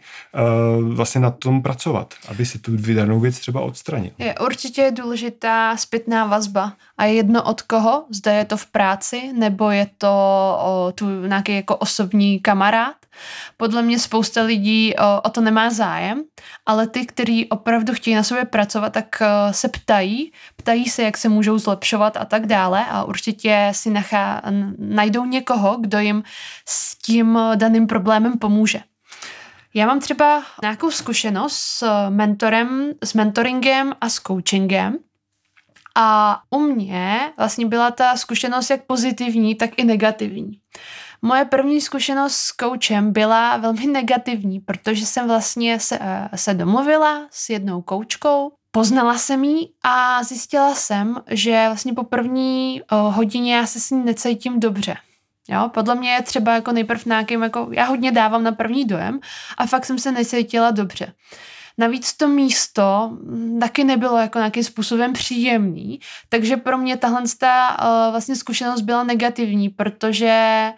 uh, 0.79 0.95
vlastně 0.95 1.21
na 1.21 1.31
tom 1.31 1.63
pracovat, 1.63 2.15
aby 2.29 2.47
si 2.47 2.59
tu 2.59 2.77
vydanou 2.77 3.21
věc 3.21 3.39
třeba 3.39 3.61
odstranil. 3.61 4.11
Je 4.19 4.35
určitě 4.39 4.91
důležitá 4.91 5.77
zpětná 5.77 6.27
vazba 6.27 6.73
a 6.99 7.05
je 7.05 7.15
jedno 7.15 7.43
od 7.43 7.63
koho, 7.63 8.05
zda 8.11 8.33
je 8.33 8.45
to 8.45 8.57
v 8.57 8.67
práci, 8.67 9.33
nebo 9.39 9.71
je 9.71 9.87
to 9.99 10.09
o, 10.61 10.93
tu 10.95 11.27
nějaký 11.27 11.57
jako 11.57 11.77
osobní 11.77 12.41
kamarád, 12.41 12.97
podle 13.57 13.83
mě 13.83 13.99
spousta 13.99 14.43
lidí 14.43 14.95
o, 14.97 15.21
o 15.23 15.31
to 15.31 15.41
nemá 15.41 15.71
zájem, 15.71 16.23
ale 16.67 16.87
ty, 16.87 17.07
kteří 17.07 17.49
opravdu 17.49 17.95
chtějí 17.95 18.17
na 18.17 18.23
sobě 18.23 18.45
pracovat, 18.45 18.93
tak 18.93 19.23
o, 19.23 19.53
se 19.53 19.69
ptají, 19.69 20.33
ptají 20.57 20.85
se, 20.85 21.03
jak 21.03 21.17
se 21.17 21.29
můžou 21.29 21.59
zlepšovat 21.59 22.17
a 22.17 22.25
tak 22.25 22.47
dále 22.47 22.87
a 22.91 23.05
určitě 23.05 23.69
si 23.73 23.91
nachá, 23.91 24.43
najdou 24.79 25.25
někoho, 25.25 25.77
kdo 25.81 25.99
jim 25.99 26.23
s 26.69 26.99
tím 26.99 27.39
daným 27.55 27.87
problémem 27.87 28.39
pomůže. 28.39 28.81
Já 29.75 29.87
mám 29.87 30.01
třeba 30.01 30.43
nějakou 30.63 30.91
zkušenost 30.91 31.57
s 31.57 32.09
mentorem, 32.09 32.93
s 33.05 33.15
mentoringem 33.15 33.95
a 34.01 34.09
s 34.09 34.15
coachingem. 34.15 34.99
A 35.95 36.41
u 36.51 36.59
mě 36.59 37.33
vlastně 37.37 37.67
byla 37.67 37.91
ta 37.91 38.17
zkušenost 38.17 38.71
jak 38.71 38.85
pozitivní, 38.85 39.55
tak 39.55 39.71
i 39.77 39.85
negativní. 39.85 40.61
Moje 41.23 41.45
první 41.45 41.81
zkušenost 41.81 42.37
s 42.37 42.53
koučem 42.53 43.13
byla 43.13 43.57
velmi 43.57 43.87
negativní, 43.87 44.61
protože 44.61 45.07
jsem 45.07 45.27
vlastně 45.27 45.81
se, 45.81 45.99
eh, 46.01 46.29
se 46.35 46.55
domluvila 46.55 47.27
s 47.31 47.51
jednou 47.51 47.83
koučkou, 47.83 48.53
poznala 48.71 49.19
jsem 49.19 49.45
jí 49.45 49.73
a 49.83 50.23
zjistila 50.23 50.75
jsem, 50.75 51.23
že 51.31 51.65
vlastně 51.67 51.93
po 51.93 52.05
první 52.05 52.81
eh, 52.81 52.85
hodině 52.91 53.57
já 53.57 53.67
se 53.67 53.81
s 53.81 53.91
ní 53.91 54.05
necítím 54.05 54.61
dobře. 54.61 54.97
Jo, 55.49 55.71
podle 55.75 55.95
mě 55.95 56.11
je 56.11 56.23
třeba 56.23 56.55
jako 56.55 56.73
nejprv 56.73 57.07
nějakým, 57.07 57.43
jako 57.43 57.69
já 57.71 57.85
hodně 57.85 58.13
dávám 58.13 58.45
na 58.45 58.53
první 58.53 58.85
dojem 58.85 59.21
a 59.59 59.67
fakt 59.67 59.85
jsem 59.85 59.99
se 59.99 60.13
necítila 60.13 60.71
dobře. 60.71 61.13
Navíc 61.79 62.13
to 62.13 62.29
místo 62.29 63.17
mm, 63.23 63.61
taky 63.61 63.85
nebylo 63.85 64.19
jako 64.19 64.39
nějakým 64.39 64.65
způsobem 64.65 65.13
příjemný, 65.13 66.01
takže 66.29 66.57
pro 66.57 66.79
mě 66.79 66.97
tahle 66.97 67.23
ta, 67.39 67.77
uh, 67.83 68.13
vlastně 68.13 68.37
zkušenost 68.37 68.81
byla 68.81 69.05
negativní, 69.05 69.69
protože 69.69 70.73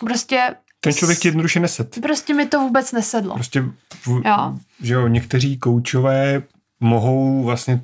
prostě 0.00 0.54
ten 0.80 0.92
člověk 0.92 1.18
ti 1.18 1.28
jednoduše 1.28 1.60
nesed. 1.60 1.98
Prostě 2.02 2.34
mi 2.34 2.46
to 2.46 2.60
vůbec 2.60 2.92
nesedlo. 2.92 3.34
Prostě, 3.34 3.62
v, 4.04 4.22
jo. 4.24 4.58
že 4.80 4.94
jo, 4.94 5.08
někteří 5.08 5.58
koučové 5.58 6.42
mohou 6.80 7.42
vlastně 7.44 7.82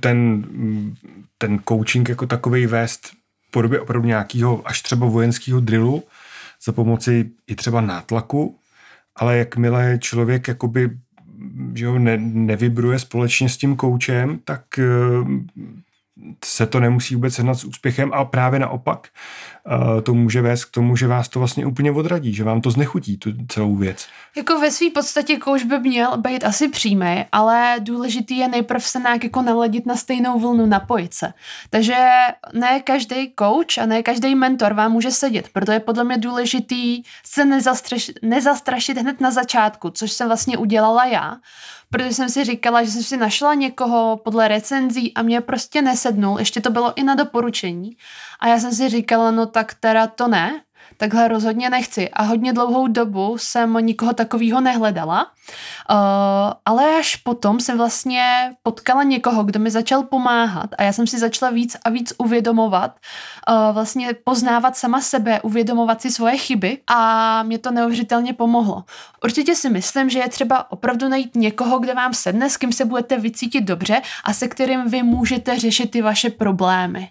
ten, 0.00 0.44
ten 1.38 1.60
coaching 1.68 2.08
jako 2.08 2.26
takový 2.26 2.66
vést 2.66 3.17
podobě 3.50 3.80
opravdu 3.80 4.08
nějakého 4.08 4.68
až 4.68 4.82
třeba 4.82 5.06
vojenského 5.06 5.60
drillu 5.60 6.02
za 6.64 6.72
pomoci 6.72 7.30
i 7.46 7.54
třeba 7.54 7.80
nátlaku, 7.80 8.58
ale 9.16 9.38
jakmile 9.38 9.98
člověk 9.98 10.48
jakoby 10.48 10.90
že 11.74 11.84
jo, 11.84 11.98
ne, 11.98 12.16
nevybruje 12.18 12.98
společně 12.98 13.48
s 13.48 13.56
tím 13.56 13.76
koučem, 13.76 14.38
tak 14.44 14.62
se 16.44 16.66
to 16.66 16.80
nemusí 16.80 17.14
vůbec 17.14 17.34
sehnat 17.34 17.58
s 17.58 17.64
úspěchem 17.64 18.12
a 18.12 18.24
právě 18.24 18.60
naopak 18.60 19.08
to 20.02 20.14
může 20.14 20.42
vést 20.42 20.64
k 20.64 20.70
tomu, 20.70 20.96
že 20.96 21.06
vás 21.06 21.28
to 21.28 21.38
vlastně 21.38 21.66
úplně 21.66 21.92
odradí, 21.92 22.34
že 22.34 22.44
vám 22.44 22.60
to 22.60 22.70
znechutí, 22.70 23.16
tu 23.16 23.30
celou 23.48 23.76
věc. 23.76 24.06
Jako 24.36 24.60
ve 24.60 24.70
své 24.70 24.90
podstatě 24.90 25.36
kouč 25.36 25.64
by 25.64 25.78
měl 25.78 26.16
být 26.16 26.44
asi 26.44 26.68
přímý, 26.68 27.24
ale 27.32 27.76
důležitý 27.80 28.38
je 28.38 28.48
nejprve 28.48 28.80
se 28.80 28.98
nějak 28.98 29.24
jako 29.24 29.42
naladit 29.42 29.86
na 29.86 29.96
stejnou 29.96 30.38
vlnu, 30.40 30.66
napojit 30.66 31.14
se. 31.14 31.32
Takže 31.70 31.96
ne 32.52 32.80
každý 32.80 33.30
kouč 33.30 33.78
a 33.78 33.86
ne 33.86 34.02
každý 34.02 34.34
mentor 34.34 34.74
vám 34.74 34.92
může 34.92 35.10
sedět, 35.10 35.48
proto 35.52 35.72
je 35.72 35.80
podle 35.80 36.04
mě 36.04 36.18
důležitý 36.18 37.02
se 37.26 37.44
nezastrašit, 37.44 38.18
nezastrašit 38.22 38.98
hned 38.98 39.20
na 39.20 39.30
začátku, 39.30 39.90
což 39.90 40.12
jsem 40.12 40.26
vlastně 40.26 40.58
udělala 40.58 41.04
já, 41.04 41.36
protože 41.90 42.12
jsem 42.12 42.28
si 42.28 42.44
říkala, 42.44 42.82
že 42.84 42.90
jsem 42.90 43.02
si 43.02 43.16
našla 43.16 43.54
někoho 43.54 44.20
podle 44.24 44.48
recenzí 44.48 45.14
a 45.14 45.22
mě 45.22 45.40
prostě 45.40 45.82
nesednul, 45.82 46.38
ještě 46.38 46.60
to 46.60 46.70
bylo 46.70 46.92
i 46.96 47.02
na 47.02 47.14
doporučení. 47.14 47.96
A 48.40 48.48
já 48.48 48.58
jsem 48.58 48.72
si 48.72 48.88
říkala, 48.88 49.30
no 49.30 49.46
tak 49.58 49.74
teda 49.74 50.06
to 50.06 50.28
ne, 50.28 50.60
takhle 50.96 51.28
rozhodně 51.28 51.70
nechci. 51.70 52.08
A 52.08 52.22
hodně 52.22 52.52
dlouhou 52.52 52.86
dobu 52.86 53.38
jsem 53.38 53.74
nikoho 53.80 54.12
takového 54.12 54.60
nehledala, 54.60 55.24
uh, 55.24 55.96
ale 56.64 56.98
až 56.98 57.16
potom 57.16 57.60
jsem 57.60 57.78
vlastně 57.78 58.52
potkala 58.62 59.02
někoho, 59.02 59.44
kdo 59.44 59.60
mi 59.60 59.70
začal 59.70 60.02
pomáhat 60.02 60.70
a 60.78 60.82
já 60.82 60.92
jsem 60.92 61.06
si 61.06 61.18
začala 61.18 61.52
víc 61.52 61.76
a 61.84 61.90
víc 61.90 62.12
uvědomovat, 62.18 62.96
uh, 63.48 63.74
vlastně 63.74 64.14
poznávat 64.24 64.76
sama 64.76 65.00
sebe, 65.00 65.40
uvědomovat 65.40 66.02
si 66.02 66.10
svoje 66.10 66.36
chyby 66.36 66.78
a 66.86 67.42
mě 67.42 67.58
to 67.58 67.70
neuvěřitelně 67.70 68.32
pomohlo. 68.32 68.84
Určitě 69.24 69.54
si 69.54 69.70
myslím, 69.70 70.10
že 70.10 70.18
je 70.18 70.28
třeba 70.28 70.72
opravdu 70.72 71.08
najít 71.08 71.36
někoho, 71.36 71.78
kde 71.78 71.94
vám 71.94 72.14
sedne, 72.14 72.50
s 72.50 72.56
kým 72.56 72.72
se 72.72 72.84
budete 72.84 73.18
vycítit 73.18 73.64
dobře 73.64 74.02
a 74.24 74.32
se 74.32 74.48
kterým 74.48 74.90
vy 74.90 75.02
můžete 75.02 75.58
řešit 75.58 75.90
ty 75.90 76.02
vaše 76.02 76.30
problémy. 76.30 77.10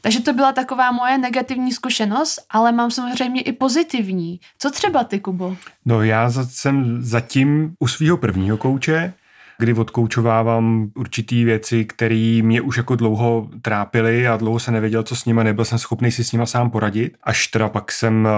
Takže 0.00 0.20
to 0.20 0.32
byla 0.32 0.52
taková 0.52 0.92
moje 0.92 1.18
negativní 1.18 1.72
zkušenost, 1.72 2.38
ale 2.50 2.72
mám 2.72 2.90
samozřejmě 2.90 3.42
i 3.42 3.52
pozitivní. 3.52 4.40
Co 4.58 4.70
třeba 4.70 5.04
ty, 5.04 5.20
Kubo? 5.20 5.56
No 5.84 6.02
já 6.02 6.30
jsem 6.30 7.02
zatím 7.02 7.74
u 7.78 7.88
svého 7.88 8.16
prvního 8.16 8.56
kouče, 8.56 9.14
kdy 9.58 9.74
odkoučovávám 9.74 10.90
určitý 10.94 11.44
věci, 11.44 11.84
které 11.84 12.40
mě 12.42 12.60
už 12.60 12.76
jako 12.76 12.96
dlouho 12.96 13.48
trápily 13.62 14.28
a 14.28 14.36
dlouho 14.36 14.58
se 14.58 14.70
nevěděl, 14.70 15.02
co 15.02 15.16
s 15.16 15.24
nimi, 15.24 15.44
nebyl 15.44 15.64
jsem 15.64 15.78
schopný 15.78 16.12
si 16.12 16.24
s 16.24 16.32
nima 16.32 16.46
sám 16.46 16.70
poradit. 16.70 17.16
Až 17.22 17.46
teda 17.46 17.68
pak 17.68 17.92
jsem 17.92 18.28
eh, 18.28 18.30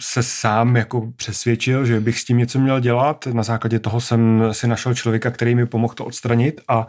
se 0.00 0.22
sám 0.22 0.76
jako 0.76 1.12
přesvědčil, 1.16 1.86
že 1.86 2.00
bych 2.00 2.20
s 2.20 2.24
tím 2.24 2.38
něco 2.38 2.58
měl 2.58 2.80
dělat. 2.80 3.26
Na 3.32 3.42
základě 3.42 3.78
toho 3.78 4.00
jsem 4.00 4.42
si 4.52 4.66
našel 4.66 4.94
člověka, 4.94 5.30
který 5.30 5.54
mi 5.54 5.66
pomohl 5.66 5.94
to 5.94 6.04
odstranit 6.04 6.60
a 6.68 6.86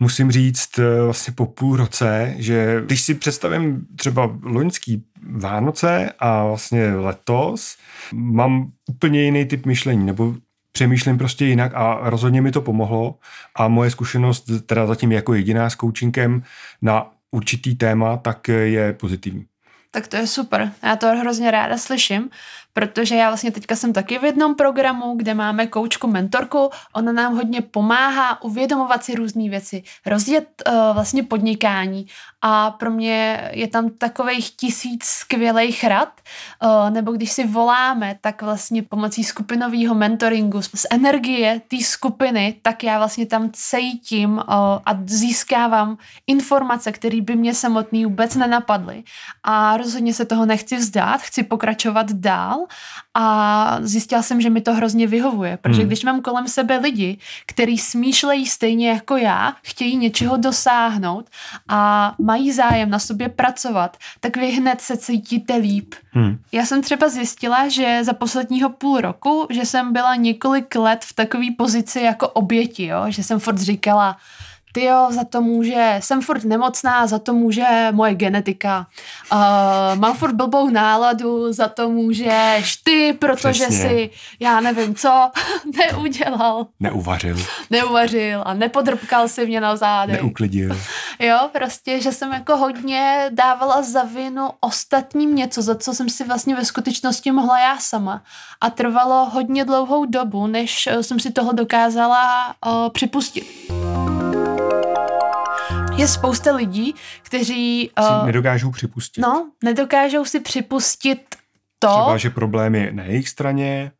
musím 0.00 0.30
říct 0.30 0.78
eh, 0.78 1.02
vlastně 1.04 1.34
po 1.36 1.46
půl 1.46 1.76
roce, 1.76 2.34
že 2.36 2.82
když 2.86 3.02
si 3.02 3.14
představím 3.14 3.86
třeba 3.96 4.38
loňský 4.42 5.04
Vánoce 5.30 6.10
a 6.18 6.44
vlastně 6.44 6.94
letos, 6.94 7.76
mám 8.12 8.70
úplně 8.88 9.22
jiný 9.22 9.44
typ 9.44 9.66
myšlení, 9.66 10.06
nebo 10.06 10.34
přemýšlím 10.78 11.18
prostě 11.18 11.44
jinak 11.44 11.72
a 11.74 11.98
rozhodně 12.02 12.42
mi 12.42 12.52
to 12.52 12.60
pomohlo 12.60 13.18
a 13.54 13.68
moje 13.68 13.90
zkušenost 13.90 14.50
teda 14.66 14.86
zatím 14.86 15.12
jako 15.12 15.34
jediná 15.34 15.70
s 15.70 15.76
coachingem 15.76 16.42
na 16.82 17.10
určitý 17.30 17.74
téma, 17.74 18.16
tak 18.16 18.48
je 18.48 18.92
pozitivní. 18.92 19.46
Tak 19.90 20.08
to 20.08 20.16
je 20.16 20.26
super. 20.26 20.72
Já 20.82 20.96
to 20.96 21.06
hrozně 21.06 21.50
ráda 21.50 21.78
slyším, 21.78 22.30
protože 22.78 23.14
já 23.14 23.28
vlastně 23.28 23.50
teďka 23.50 23.76
jsem 23.76 23.92
taky 23.92 24.18
v 24.18 24.24
jednom 24.24 24.54
programu, 24.54 25.14
kde 25.16 25.34
máme 25.34 25.66
koučku, 25.66 26.06
mentorku, 26.06 26.70
ona 26.92 27.12
nám 27.12 27.36
hodně 27.36 27.62
pomáhá 27.62 28.42
uvědomovat 28.42 29.04
si 29.04 29.14
různé 29.14 29.48
věci, 29.48 29.82
rozjet 30.06 30.62
uh, 30.66 30.74
vlastně 30.94 31.22
podnikání. 31.22 32.06
A 32.42 32.70
pro 32.70 32.90
mě 32.90 33.50
je 33.52 33.68
tam 33.68 33.90
takových 33.90 34.50
tisíc 34.56 35.04
skvělých 35.04 35.84
rad, 35.84 36.20
uh, 36.62 36.90
nebo 36.90 37.12
když 37.12 37.32
si 37.32 37.46
voláme, 37.46 38.16
tak 38.20 38.42
vlastně 38.42 38.82
pomocí 38.82 39.24
skupinového 39.24 39.94
mentoringu 39.94 40.62
z 40.62 40.86
energie 40.90 41.60
té 41.68 41.76
skupiny, 41.82 42.54
tak 42.62 42.84
já 42.84 42.98
vlastně 42.98 43.26
tam 43.26 43.50
cítím 43.52 44.32
uh, 44.32 44.42
a 44.86 44.98
získávám 45.06 45.98
informace, 46.26 46.92
které 46.92 47.20
by 47.20 47.36
mě 47.36 47.54
samotný 47.54 48.04
vůbec 48.04 48.34
nenapadly. 48.34 49.02
A 49.42 49.76
rozhodně 49.76 50.14
se 50.14 50.24
toho 50.24 50.46
nechci 50.46 50.76
vzdát, 50.76 51.20
chci 51.20 51.42
pokračovat 51.42 52.12
dál 52.12 52.67
a 53.14 53.78
zjistila 53.82 54.22
jsem, 54.22 54.40
že 54.40 54.50
mi 54.50 54.60
to 54.60 54.74
hrozně 54.74 55.06
vyhovuje, 55.06 55.56
protože 55.56 55.80
hmm. 55.80 55.86
když 55.86 56.04
mám 56.04 56.20
kolem 56.20 56.48
sebe 56.48 56.76
lidi, 56.76 57.18
kteří 57.46 57.78
smýšlejí 57.78 58.46
stejně 58.46 58.88
jako 58.88 59.16
já, 59.16 59.54
chtějí 59.62 59.96
něčeho 59.96 60.36
dosáhnout 60.36 61.30
a 61.68 62.14
mají 62.18 62.52
zájem 62.52 62.90
na 62.90 62.98
sobě 62.98 63.28
pracovat, 63.28 63.96
tak 64.20 64.36
vy 64.36 64.50
hned 64.50 64.80
se 64.80 64.96
cítíte 64.96 65.56
líp. 65.56 65.94
Hmm. 66.10 66.38
Já 66.52 66.66
jsem 66.66 66.82
třeba 66.82 67.08
zjistila, 67.08 67.68
že 67.68 68.04
za 68.04 68.12
posledního 68.12 68.70
půl 68.70 69.00
roku, 69.00 69.46
že 69.50 69.64
jsem 69.64 69.92
byla 69.92 70.14
několik 70.14 70.74
let 70.74 71.04
v 71.04 71.12
takové 71.12 71.46
pozici 71.58 72.00
jako 72.00 72.28
oběti, 72.28 72.86
jo? 72.86 73.04
že 73.08 73.22
jsem 73.22 73.38
furt 73.38 73.58
říkala, 73.58 74.16
ty 74.78 74.84
jo, 74.84 75.06
za 75.10 75.24
to 75.24 75.42
může, 75.42 75.96
jsem 76.00 76.22
furt 76.22 76.44
nemocná, 76.44 77.06
za 77.06 77.18
to 77.18 77.34
může 77.34 77.64
moje 77.90 78.14
genetika. 78.14 78.86
Uh, 79.32 79.38
mám 79.94 80.16
furt 80.16 80.32
blbou 80.32 80.70
náladu, 80.70 81.52
za 81.52 81.68
to 81.68 81.88
můžeš 81.88 82.76
ty, 82.76 83.12
protože 83.18 83.64
Přesně. 83.64 83.88
si, 83.88 84.10
já 84.40 84.60
nevím 84.60 84.94
co, 84.94 85.30
neudělal. 85.90 86.66
Neuvařil. 86.80 87.36
Neuvařil 87.70 88.42
a 88.44 88.54
nepodrbkal 88.54 89.28
si 89.28 89.46
mě 89.46 89.60
na 89.60 89.76
zádech. 89.76 90.22
Neuklidil. 90.22 90.76
Jo, 91.18 91.38
prostě, 91.52 92.00
že 92.00 92.12
jsem 92.12 92.32
jako 92.32 92.56
hodně 92.56 93.30
dávala 93.30 93.82
za 93.82 94.02
vinu 94.02 94.50
ostatním 94.60 95.34
něco, 95.34 95.62
za 95.62 95.74
co 95.74 95.94
jsem 95.94 96.08
si 96.08 96.24
vlastně 96.24 96.56
ve 96.56 96.64
skutečnosti 96.64 97.32
mohla 97.32 97.60
já 97.60 97.78
sama. 97.78 98.22
A 98.60 98.70
trvalo 98.70 99.30
hodně 99.30 99.64
dlouhou 99.64 100.04
dobu, 100.04 100.46
než 100.46 100.88
jsem 101.00 101.20
si 101.20 101.30
toho 101.30 101.52
dokázala 101.52 102.54
uh, 102.66 102.88
připustit 102.88 103.44
je 105.98 106.08
spousta 106.08 106.56
lidí, 106.56 106.94
kteří... 107.22 107.90
Uh, 108.20 108.26
nedokážou 108.26 108.70
připustit. 108.70 109.20
No, 109.20 109.50
nedokážou 109.64 110.24
si 110.24 110.40
připustit 110.40 111.36
to... 111.78 111.88
Třeba, 111.88 112.16
že 112.16 112.30
problém 112.30 112.74
je 112.74 112.92
na 112.92 113.04
jejich 113.04 113.28
straně, 113.28 113.92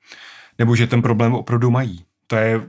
nebo 0.59 0.77
že 0.77 0.87
ten 0.87 1.03
problém 1.03 1.35
opravdu 1.35 1.71
mají. 1.71 2.05
To 2.27 2.37
je, 2.37 2.61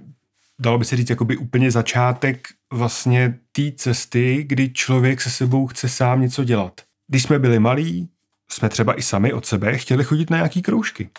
dalo 0.60 0.78
by 0.78 0.86
se 0.86 0.96
říct, 0.96 1.10
jakoby 1.10 1.38
úplně 1.38 1.72
začátek 1.72 2.48
vlastně 2.74 3.40
té 3.52 3.72
cesty, 3.76 4.44
kdy 4.48 4.70
člověk 4.70 5.22
se 5.22 5.30
sebou 5.30 5.68
chce 5.68 5.90
sám 5.90 6.22
něco 6.22 6.44
dělat. 6.44 6.82
Když 7.08 7.24
jsme 7.24 7.40
byli 7.40 7.60
malí, 7.60 8.10
jsme 8.52 8.70
třeba 8.70 9.00
i 9.00 9.02
sami 9.02 9.34
od 9.34 9.46
sebe 9.46 9.78
chtěli 9.78 10.04
chodit 10.04 10.30
na 10.30 10.38
nějaký 10.38 10.62
kroužky. 10.62 11.10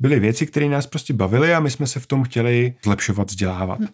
Byly 0.00 0.20
věci, 0.20 0.46
které 0.46 0.68
nás 0.68 0.86
prostě 0.86 1.12
bavily 1.12 1.54
a 1.54 1.60
my 1.60 1.70
jsme 1.70 1.86
se 1.86 2.00
v 2.00 2.06
tom 2.06 2.24
chtěli 2.24 2.74
zlepšovat, 2.84 3.28
vzdělávat. 3.28 3.80
Hm. 3.80 3.86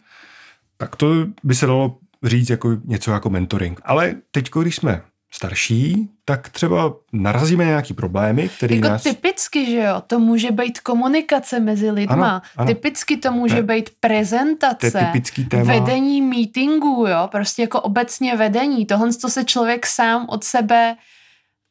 Tak 0.77 0.97
to 0.97 1.07
by 1.43 1.55
se 1.55 1.67
dalo 1.67 1.99
říct 2.25 2.51
jako 2.51 2.77
něco 2.85 3.11
jako 3.11 3.31
mentoring. 3.31 3.81
Ale 3.85 4.15
teď, 4.31 4.51
když 4.51 4.77
jsme 4.77 5.03
starší, 5.35 6.09
tak 6.25 6.49
třeba 6.49 6.95
narazíme 7.13 7.65
nějaký 7.65 7.95
problémy, 7.95 8.49
které 8.49 8.75
jako 8.75 8.89
nás... 8.89 9.03
typicky, 9.03 9.67
že 9.67 9.81
jo, 9.81 10.03
to 10.07 10.19
může 10.19 10.51
být 10.51 10.81
komunikace 10.81 11.61
mezi 11.61 11.91
lidma, 11.91 12.31
ano, 12.31 12.41
ano. 12.57 12.67
typicky 12.67 13.17
to 13.17 13.33
může 13.33 13.57
to 13.57 13.63
být 13.63 13.91
prezentace, 14.01 14.91
to 14.91 14.99
je 14.99 15.05
typický 15.05 15.45
téma. 15.45 15.65
vedení 15.65 16.23
meetingů, 16.23 17.07
jo, 17.07 17.29
prostě 17.31 17.63
jako 17.63 17.81
obecně 17.81 18.37
vedení, 18.37 18.87
tohle 18.87 19.13
to 19.13 19.29
se 19.29 19.45
člověk 19.45 19.87
sám 19.87 20.27
od 20.29 20.45
sebe 20.45 20.97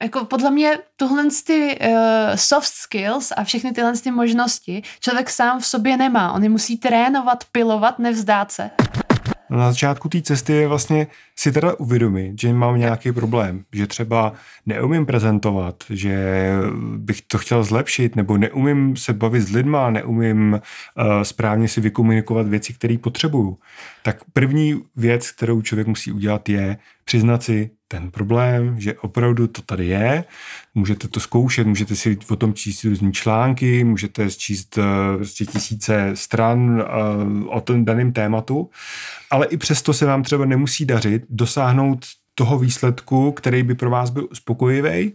jako 0.03 0.25
podle 0.25 0.51
mě 0.51 0.77
tuhle 0.95 1.23
ty 1.45 1.79
uh, 1.81 1.95
soft 2.35 2.67
skills 2.67 3.31
a 3.37 3.43
všechny 3.43 3.71
tyhle 3.71 3.93
ty 3.97 4.11
možnosti 4.11 4.83
člověk 4.99 5.29
sám 5.29 5.59
v 5.59 5.65
sobě 5.65 5.97
nemá. 5.97 6.31
On 6.31 6.43
je 6.43 6.49
musí 6.49 6.77
trénovat, 6.77 7.43
pilovat, 7.51 7.99
nevzdát 7.99 8.51
se. 8.51 8.69
Na 9.57 9.71
začátku 9.71 10.09
té 10.09 10.21
cesty 10.21 10.53
je 10.53 10.67
vlastně 10.67 11.07
si 11.35 11.51
teda 11.51 11.73
uvědomit, 11.73 12.41
že 12.41 12.53
mám 12.53 12.79
nějaký 12.79 13.11
problém, 13.11 13.63
že 13.73 13.87
třeba 13.87 14.33
neumím 14.65 15.05
prezentovat, 15.05 15.83
že 15.89 16.47
bych 16.97 17.21
to 17.21 17.37
chtěl 17.37 17.63
zlepšit, 17.63 18.15
nebo 18.15 18.37
neumím 18.37 18.95
se 18.95 19.13
bavit 19.13 19.41
s 19.41 19.51
lidma, 19.51 19.89
neumím 19.89 20.53
uh, 20.53 21.21
správně 21.23 21.67
si 21.67 21.81
vykomunikovat 21.81 22.47
věci, 22.47 22.73
které 22.73 22.97
potřebuju. 22.97 23.57
Tak 24.03 24.17
první 24.33 24.81
věc, 24.95 25.31
kterou 25.31 25.61
člověk 25.61 25.87
musí 25.87 26.11
udělat, 26.11 26.49
je 26.49 26.77
přiznat 27.05 27.43
si 27.43 27.69
ten 27.87 28.11
problém, 28.11 28.79
že 28.79 28.93
opravdu 28.93 29.47
to 29.47 29.61
tady 29.61 29.87
je. 29.87 30.23
Můžete 30.75 31.07
to 31.07 31.19
zkoušet, 31.19 31.67
můžete 31.67 31.95
si 31.95 32.17
o 32.29 32.35
tom 32.35 32.53
číst 32.53 32.83
různé 32.83 33.11
články, 33.11 33.83
můžete 33.83 34.31
číst 34.31 34.77
uh, 34.77 34.83
prostě 35.15 35.45
tisíce 35.45 36.11
stran 36.13 36.81
uh, 36.81 37.55
o 37.55 37.61
tom 37.61 37.85
daném 37.85 38.13
tématu, 38.13 38.69
ale 39.31 39.45
i 39.45 39.57
přesto 39.57 39.93
se 39.93 40.05
vám 40.05 40.23
třeba 40.23 40.45
nemusí 40.45 40.85
dařit 40.85 41.22
dosáhnout 41.29 42.05
toho 42.35 42.59
výsledku, 42.59 43.31
který 43.31 43.63
by 43.63 43.75
pro 43.75 43.89
vás 43.89 44.09
byl 44.09 44.27
uspokojivý. 44.31 45.13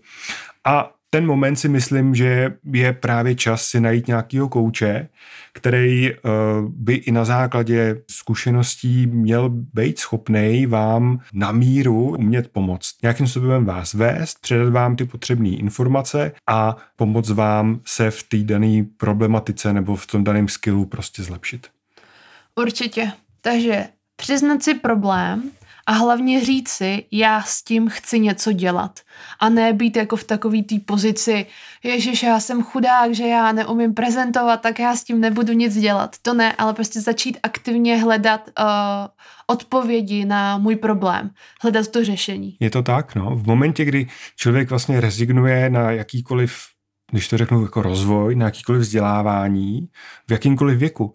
A 0.64 0.90
ten 1.10 1.26
moment 1.26 1.56
si 1.56 1.68
myslím, 1.68 2.14
že 2.14 2.54
je 2.72 2.92
právě 2.92 3.34
čas 3.34 3.64
si 3.64 3.80
najít 3.80 4.06
nějakého 4.06 4.48
kouče, 4.48 5.08
který 5.52 6.12
uh, 6.12 6.20
by 6.68 6.94
i 6.94 7.12
na 7.12 7.24
základě 7.24 8.02
zkušeností 8.10 9.06
měl 9.06 9.48
být 9.48 9.98
schopný 9.98 10.66
vám 10.66 11.20
na 11.32 11.52
míru 11.52 12.16
umět 12.16 12.52
pomoct. 12.52 12.94
Nějakým 13.02 13.26
způsobem 13.26 13.64
vás 13.64 13.94
vést, 13.94 14.38
předat 14.40 14.68
vám 14.68 14.96
ty 14.96 15.04
potřebné 15.04 15.48
informace 15.48 16.32
a 16.46 16.76
pomoct 16.96 17.30
vám 17.30 17.80
se 17.86 18.10
v 18.10 18.22
té 18.22 18.36
dané 18.36 18.84
problematice 18.96 19.72
nebo 19.72 19.96
v 19.96 20.06
tom 20.06 20.24
daném 20.24 20.48
skillu 20.48 20.86
prostě 20.86 21.22
zlepšit. 21.22 21.66
Určitě. 22.54 23.12
Takže 23.40 23.84
přiznat 24.16 24.62
si 24.62 24.74
problém, 24.74 25.50
a 25.88 25.92
hlavně 25.92 26.44
říct 26.44 26.68
si, 26.68 27.04
já 27.10 27.42
s 27.42 27.62
tím 27.62 27.88
chci 27.88 28.20
něco 28.20 28.52
dělat. 28.52 29.00
A 29.40 29.48
ne 29.48 29.72
být 29.72 29.96
jako 29.96 30.16
v 30.16 30.24
takový 30.24 30.62
té 30.62 30.74
pozici, 30.84 31.46
ježiš, 31.82 32.22
já 32.22 32.40
jsem 32.40 32.62
chudák, 32.62 33.14
že 33.14 33.26
já 33.26 33.52
neumím 33.52 33.94
prezentovat, 33.94 34.56
tak 34.56 34.78
já 34.78 34.96
s 34.96 35.04
tím 35.04 35.20
nebudu 35.20 35.52
nic 35.52 35.76
dělat. 35.76 36.16
To 36.22 36.34
ne, 36.34 36.52
ale 36.52 36.74
prostě 36.74 37.00
začít 37.00 37.38
aktivně 37.42 37.96
hledat 37.96 38.40
uh, 38.58 38.64
odpovědi 39.46 40.24
na 40.24 40.58
můj 40.58 40.76
problém, 40.76 41.30
hledat 41.62 41.88
to 41.88 42.04
řešení. 42.04 42.56
Je 42.60 42.70
to 42.70 42.82
tak, 42.82 43.14
no. 43.14 43.36
V 43.36 43.46
momentě, 43.46 43.84
kdy 43.84 44.06
člověk 44.36 44.70
vlastně 44.70 45.00
rezignuje 45.00 45.70
na 45.70 45.90
jakýkoliv, 45.90 46.62
když 47.10 47.28
to 47.28 47.38
řeknu 47.38 47.62
jako 47.62 47.82
rozvoj, 47.82 48.34
na 48.34 48.46
jakýkoliv 48.46 48.82
vzdělávání, 48.82 49.88
v 50.28 50.32
jakýmkoliv 50.32 50.78
věku 50.78 51.14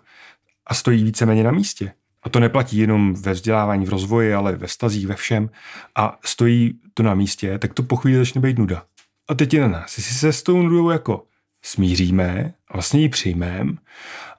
a 0.67 0.73
stojí 0.73 1.03
víceméně 1.03 1.43
na 1.43 1.51
místě, 1.51 1.93
a 2.23 2.29
to 2.29 2.39
neplatí 2.39 2.77
jenom 2.77 3.13
ve 3.13 3.31
vzdělávání, 3.31 3.85
v 3.85 3.89
rozvoji, 3.89 4.33
ale 4.33 4.55
ve 4.55 4.67
stazích, 4.67 5.07
ve 5.07 5.15
všem. 5.15 5.49
A 5.95 6.17
stojí 6.25 6.79
to 6.93 7.03
na 7.03 7.13
místě, 7.13 7.59
tak 7.59 7.73
to 7.73 7.83
po 7.83 7.95
chvíli 7.95 8.17
začne 8.17 8.41
být 8.41 8.57
nuda. 8.57 8.83
A 9.29 9.33
teď 9.33 9.53
je 9.53 9.61
na 9.61 9.67
nás, 9.67 9.97
jestli 9.97 10.15
se 10.15 10.33
s 10.33 10.43
tou 10.43 10.61
nudou 10.61 10.89
jako 10.89 11.23
smíříme 11.65 12.53
a 12.67 12.73
vlastně 12.73 13.01
ji 13.01 13.09
přijmeme 13.09 13.73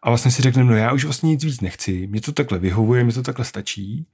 a 0.03 0.11
vlastně 0.11 0.31
si 0.31 0.43
řekneme, 0.43 0.71
no 0.71 0.77
já 0.77 0.93
už 0.93 1.05
vlastně 1.05 1.31
nic 1.31 1.45
víc 1.45 1.61
nechci, 1.61 2.07
mě 2.07 2.21
to 2.21 2.33
takhle 2.33 2.59
vyhovuje, 2.59 3.05
mě 3.05 3.13
to 3.13 3.23
takhle 3.23 3.45
stačí 3.45 4.07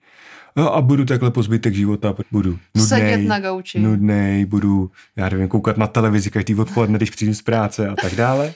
no 0.57 0.75
a 0.75 0.83
budu 0.83 1.05
takhle 1.05 1.31
po 1.31 1.43
zbytek 1.43 1.75
života, 1.75 2.15
budu 2.31 2.59
nudnej, 2.75 3.27
na 3.27 3.41
gauči. 3.41 3.81
nudnej, 3.81 4.45
budu, 4.45 4.91
já 5.17 5.29
nevím, 5.29 5.49
koukat 5.49 5.77
na 5.77 5.87
televizi 5.87 6.31
každý 6.31 6.55
odpoledne, 6.55 6.99
když 6.99 7.11
přijdu 7.11 7.35
z 7.35 7.43
práce 7.43 7.89
a 7.89 7.95
tak 8.03 8.15
dále. 8.15 8.55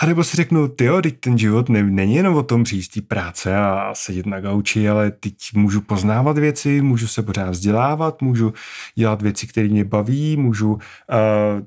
A 0.00 0.06
nebo 0.06 0.24
si 0.24 0.36
řeknu, 0.36 0.68
ty 0.68 0.84
jo, 0.84 1.02
teď 1.02 1.20
ten 1.20 1.38
život 1.38 1.68
ne, 1.68 1.82
není 1.82 2.14
jenom 2.14 2.34
o 2.34 2.42
tom 2.42 2.64
přijít 2.64 3.08
práce 3.08 3.56
a 3.56 3.90
sedět 3.94 4.26
na 4.26 4.40
gauči, 4.40 4.88
ale 4.88 5.10
teď 5.10 5.34
můžu 5.54 5.80
poznávat 5.80 6.38
věci, 6.38 6.82
můžu 6.82 7.06
se 7.08 7.22
pořád 7.22 7.50
vzdělávat, 7.50 8.22
můžu 8.22 8.52
dělat 8.94 9.22
věci, 9.22 9.46
které 9.46 9.68
mě 9.68 9.84
baví, 9.84 10.36
můžu 10.36 10.72
uh, 10.72 10.80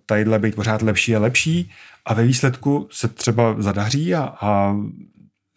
tadyhle 0.06 0.40
být 0.40 0.56
pořád 0.56 0.82
lepší 0.82 1.16
a 1.16 1.20
lepší. 1.20 1.72
A 2.06 2.14
ve 2.14 2.24
výsledku 2.24 2.88
se 2.92 3.08
třeba 3.08 3.56
zadaří 3.58 4.16
a, 4.16 4.34
a 4.42 4.76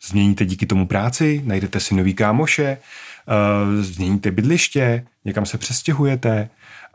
změníte 0.06 0.44
díky 0.44 0.66
tomu 0.66 0.86
práci, 0.86 1.42
najdete 1.44 1.80
si 1.80 1.94
nový 1.94 2.14
kámoše, 2.14 2.78
uh, 3.28 3.82
změníte 3.82 4.30
bydliště, 4.30 5.06
někam 5.24 5.46
se 5.46 5.58
přestěhujete, 5.58 6.48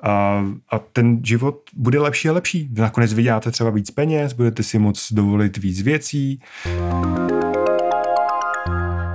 a, 0.04 0.44
a 0.70 0.80
ten 0.80 1.20
život 1.26 1.62
bude 1.74 2.00
lepší 2.00 2.30
a 2.30 2.34
lepší. 2.34 2.70
Nakonec 2.74 3.14
vyděláte 3.14 3.52
třeba 3.52 3.70
víc 3.70 3.92
peněz, 3.92 4.34
budete 4.34 4.64
si 4.64 4.80
moc 4.80 5.14
dovolit 5.14 5.58
víc 5.58 5.82
věcí. 5.82 6.40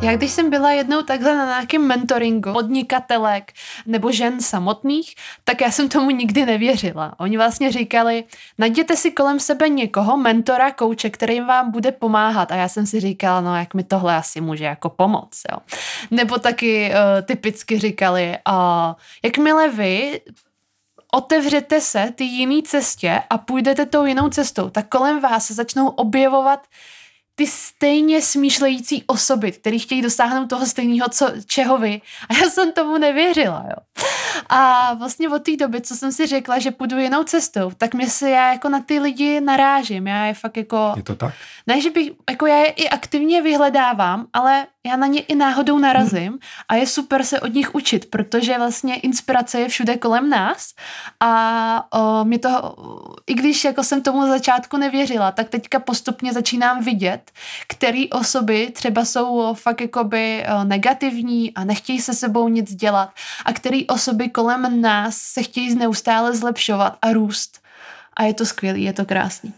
Já 0.03 0.17
když 0.17 0.31
jsem 0.31 0.51
byla 0.51 0.71
jednou 0.71 1.03
takhle 1.03 1.37
na 1.37 1.45
nějakém 1.45 1.87
mentoringu 1.87 2.53
podnikatelek 2.53 3.53
nebo 3.87 4.13
žen 4.13 4.41
samotných, 4.41 5.15
tak 5.45 5.61
já 5.61 5.71
jsem 5.71 5.89
tomu 5.89 6.11
nikdy 6.11 6.47
nevěřila. 6.47 7.15
Oni 7.19 7.37
vlastně 7.37 7.73
říkali, 7.73 8.25
najděte 8.59 8.97
si 8.97 9.11
kolem 9.11 9.41
sebe 9.41 9.69
někoho, 9.69 10.17
mentora, 10.17 10.71
kouče, 10.71 11.11
který 11.11 11.41
vám 11.41 11.71
bude 11.71 11.93
pomáhat. 11.93 12.53
A 12.53 12.55
já 12.55 12.69
jsem 12.69 12.87
si 12.87 13.01
říkala, 13.01 13.41
no 13.41 13.57
jak 13.57 13.75
mi 13.75 13.85
tohle 13.85 14.17
asi 14.17 14.41
může 14.41 14.65
jako 14.65 14.89
pomoct. 14.89 15.41
Jo. 15.53 15.59
Nebo 16.11 16.39
taky 16.39 16.91
uh, 16.91 17.27
typicky 17.27 17.79
říkali, 17.79 18.39
uh, 18.49 18.95
jakmile 19.25 19.69
vy 19.69 20.21
otevřete 21.13 21.81
se 21.81 22.13
ty 22.15 22.25
jiné 22.25 22.63
cestě 22.63 23.23
a 23.31 23.39
půjdete 23.39 23.87
tou 23.87 24.05
jinou 24.05 24.29
cestou, 24.29 24.71
tak 24.71 24.89
kolem 24.89 25.21
vás 25.21 25.47
se 25.47 25.55
začnou 25.55 25.89
objevovat 25.89 26.67
ty 27.38 27.46
stejně 27.46 28.22
smýšlející 28.22 29.05
osoby, 29.07 29.53
které 29.53 29.79
chtějí 29.79 30.03
dosáhnout 30.03 30.46
toho 30.46 30.66
stejného, 30.66 31.09
co, 31.09 31.29
čeho 31.46 31.79
vy. 31.79 32.01
A 32.29 32.35
já 32.35 32.51
jsem 32.51 32.72
tomu 32.72 32.98
nevěřila, 32.98 33.64
jo. 33.68 34.05
A 34.48 34.94
vlastně 34.94 35.29
od 35.29 35.42
té 35.42 35.57
doby, 35.57 35.81
co 35.81 35.96
jsem 35.96 36.12
si 36.12 36.27
řekla, 36.27 36.59
že 36.59 36.70
půjdu 36.70 36.98
jinou 36.98 37.22
cestou, 37.22 37.70
tak 37.77 37.94
mě 37.94 38.11
se 38.11 38.31
já 38.31 38.53
jako 38.53 38.68
na 38.68 38.81
ty 38.81 38.98
lidi 39.01 39.40
narážím. 39.40 40.07
Já 40.07 40.24
je 40.24 40.35
fakt 40.35 40.57
jako... 40.57 40.92
Je 40.96 41.03
to 41.03 41.14
tak? 41.14 41.35
Ne, 41.66 41.81
že 41.81 41.90
bych, 41.90 42.11
jako 42.31 42.46
já 42.46 42.57
je 42.59 42.70
i 42.70 42.88
aktivně 42.88 43.42
vyhledávám, 43.42 44.27
ale 44.33 44.66
já 44.88 44.96
na 44.96 45.07
ně 45.07 45.20
i 45.20 45.35
náhodou 45.35 45.79
narazím 45.79 46.29
hmm. 46.29 46.38
a 46.68 46.74
je 46.74 46.87
super 46.87 47.24
se 47.24 47.40
od 47.40 47.55
nich 47.55 47.74
učit, 47.74 48.11
protože 48.11 48.59
vlastně 48.59 48.96
inspirace 48.96 49.61
je 49.61 49.68
všude 49.68 49.96
kolem 49.96 50.31
nás 50.31 50.74
a 51.20 51.98
o, 51.98 52.24
mě 52.24 52.38
to, 52.38 52.74
i 53.27 53.35
když 53.35 53.64
jako 53.64 53.83
jsem 53.83 54.03
tomu 54.03 54.27
začátku 54.27 54.77
nevěřila, 54.77 55.33
tak 55.33 55.48
teďka 55.48 55.79
postupně 55.79 56.33
začínám 56.33 56.85
vidět, 56.85 57.31
který 57.68 58.11
osoby 58.11 58.70
třeba 58.72 59.05
jsou 59.05 59.55
fakt 59.55 59.81
jakoby 59.81 60.44
negativní 60.64 61.55
a 61.55 61.64
nechtějí 61.64 62.01
se 62.01 62.14
sebou 62.14 62.48
nic 62.48 62.74
dělat 62.74 63.11
a 63.44 63.53
který 63.53 63.87
osoby 63.87 64.29
kolem 64.29 64.81
nás 64.81 65.16
se 65.16 65.42
chtějí 65.42 65.74
neustále 65.74 66.37
zlepšovat 66.37 66.96
a 67.03 67.12
růst. 67.12 67.61
A 68.16 68.22
je 68.22 68.35
to 68.35 68.46
skvělý, 68.46 68.83
je 68.83 68.92
to 68.92 69.05
krásný. 69.05 69.53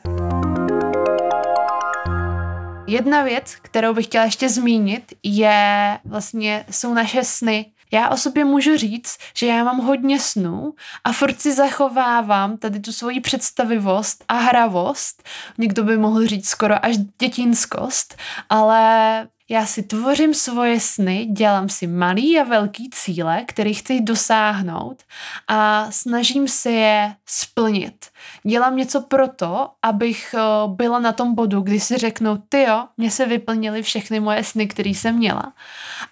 Jedna 2.90 3.22
věc, 3.22 3.56
kterou 3.62 3.94
bych 3.94 4.06
chtěla 4.06 4.24
ještě 4.24 4.48
zmínit, 4.48 5.12
je 5.22 5.98
vlastně, 6.04 6.64
jsou 6.70 6.94
naše 6.94 7.24
sny. 7.24 7.72
Já 7.92 8.08
o 8.08 8.16
sobě 8.16 8.44
můžu 8.44 8.76
říct, 8.76 9.18
že 9.34 9.46
já 9.46 9.64
mám 9.64 9.78
hodně 9.78 10.20
snů 10.20 10.74
a 11.04 11.12
furt 11.12 11.40
si 11.40 11.54
zachovávám 11.54 12.56
tady 12.56 12.80
tu 12.80 12.92
svoji 12.92 13.20
představivost 13.20 14.24
a 14.28 14.34
hravost. 14.38 15.22
Někdo 15.58 15.84
by 15.84 15.96
mohl 15.96 16.26
říct 16.26 16.48
skoro 16.48 16.84
až 16.84 16.96
dětinskost, 17.18 18.16
ale 18.48 19.28
já 19.48 19.66
si 19.66 19.82
tvořím 19.82 20.34
svoje 20.34 20.80
sny, 20.80 21.26
dělám 21.26 21.68
si 21.68 21.86
malý 21.86 22.38
a 22.38 22.44
velký 22.44 22.90
cíle, 22.90 23.44
který 23.46 23.74
chci 23.74 24.00
dosáhnout 24.00 25.02
a 25.48 25.90
snažím 25.90 26.48
se 26.48 26.70
je 26.70 27.14
splnit. 27.26 28.06
Dělám 28.42 28.76
něco 28.76 29.00
proto, 29.00 29.70
abych 29.82 30.34
eh, 30.34 30.40
byla 30.66 30.98
na 30.98 31.12
tom 31.12 31.34
bodu, 31.34 31.60
kdy 31.60 31.80
si 31.80 31.98
řeknu, 31.98 32.42
ty 32.48 32.62
jo, 32.62 32.86
mě 32.96 33.10
se 33.10 33.26
vyplnily 33.26 33.82
všechny 33.82 34.20
moje 34.20 34.44
sny, 34.44 34.66
které 34.66 34.90
jsem 34.90 35.16
měla. 35.16 35.52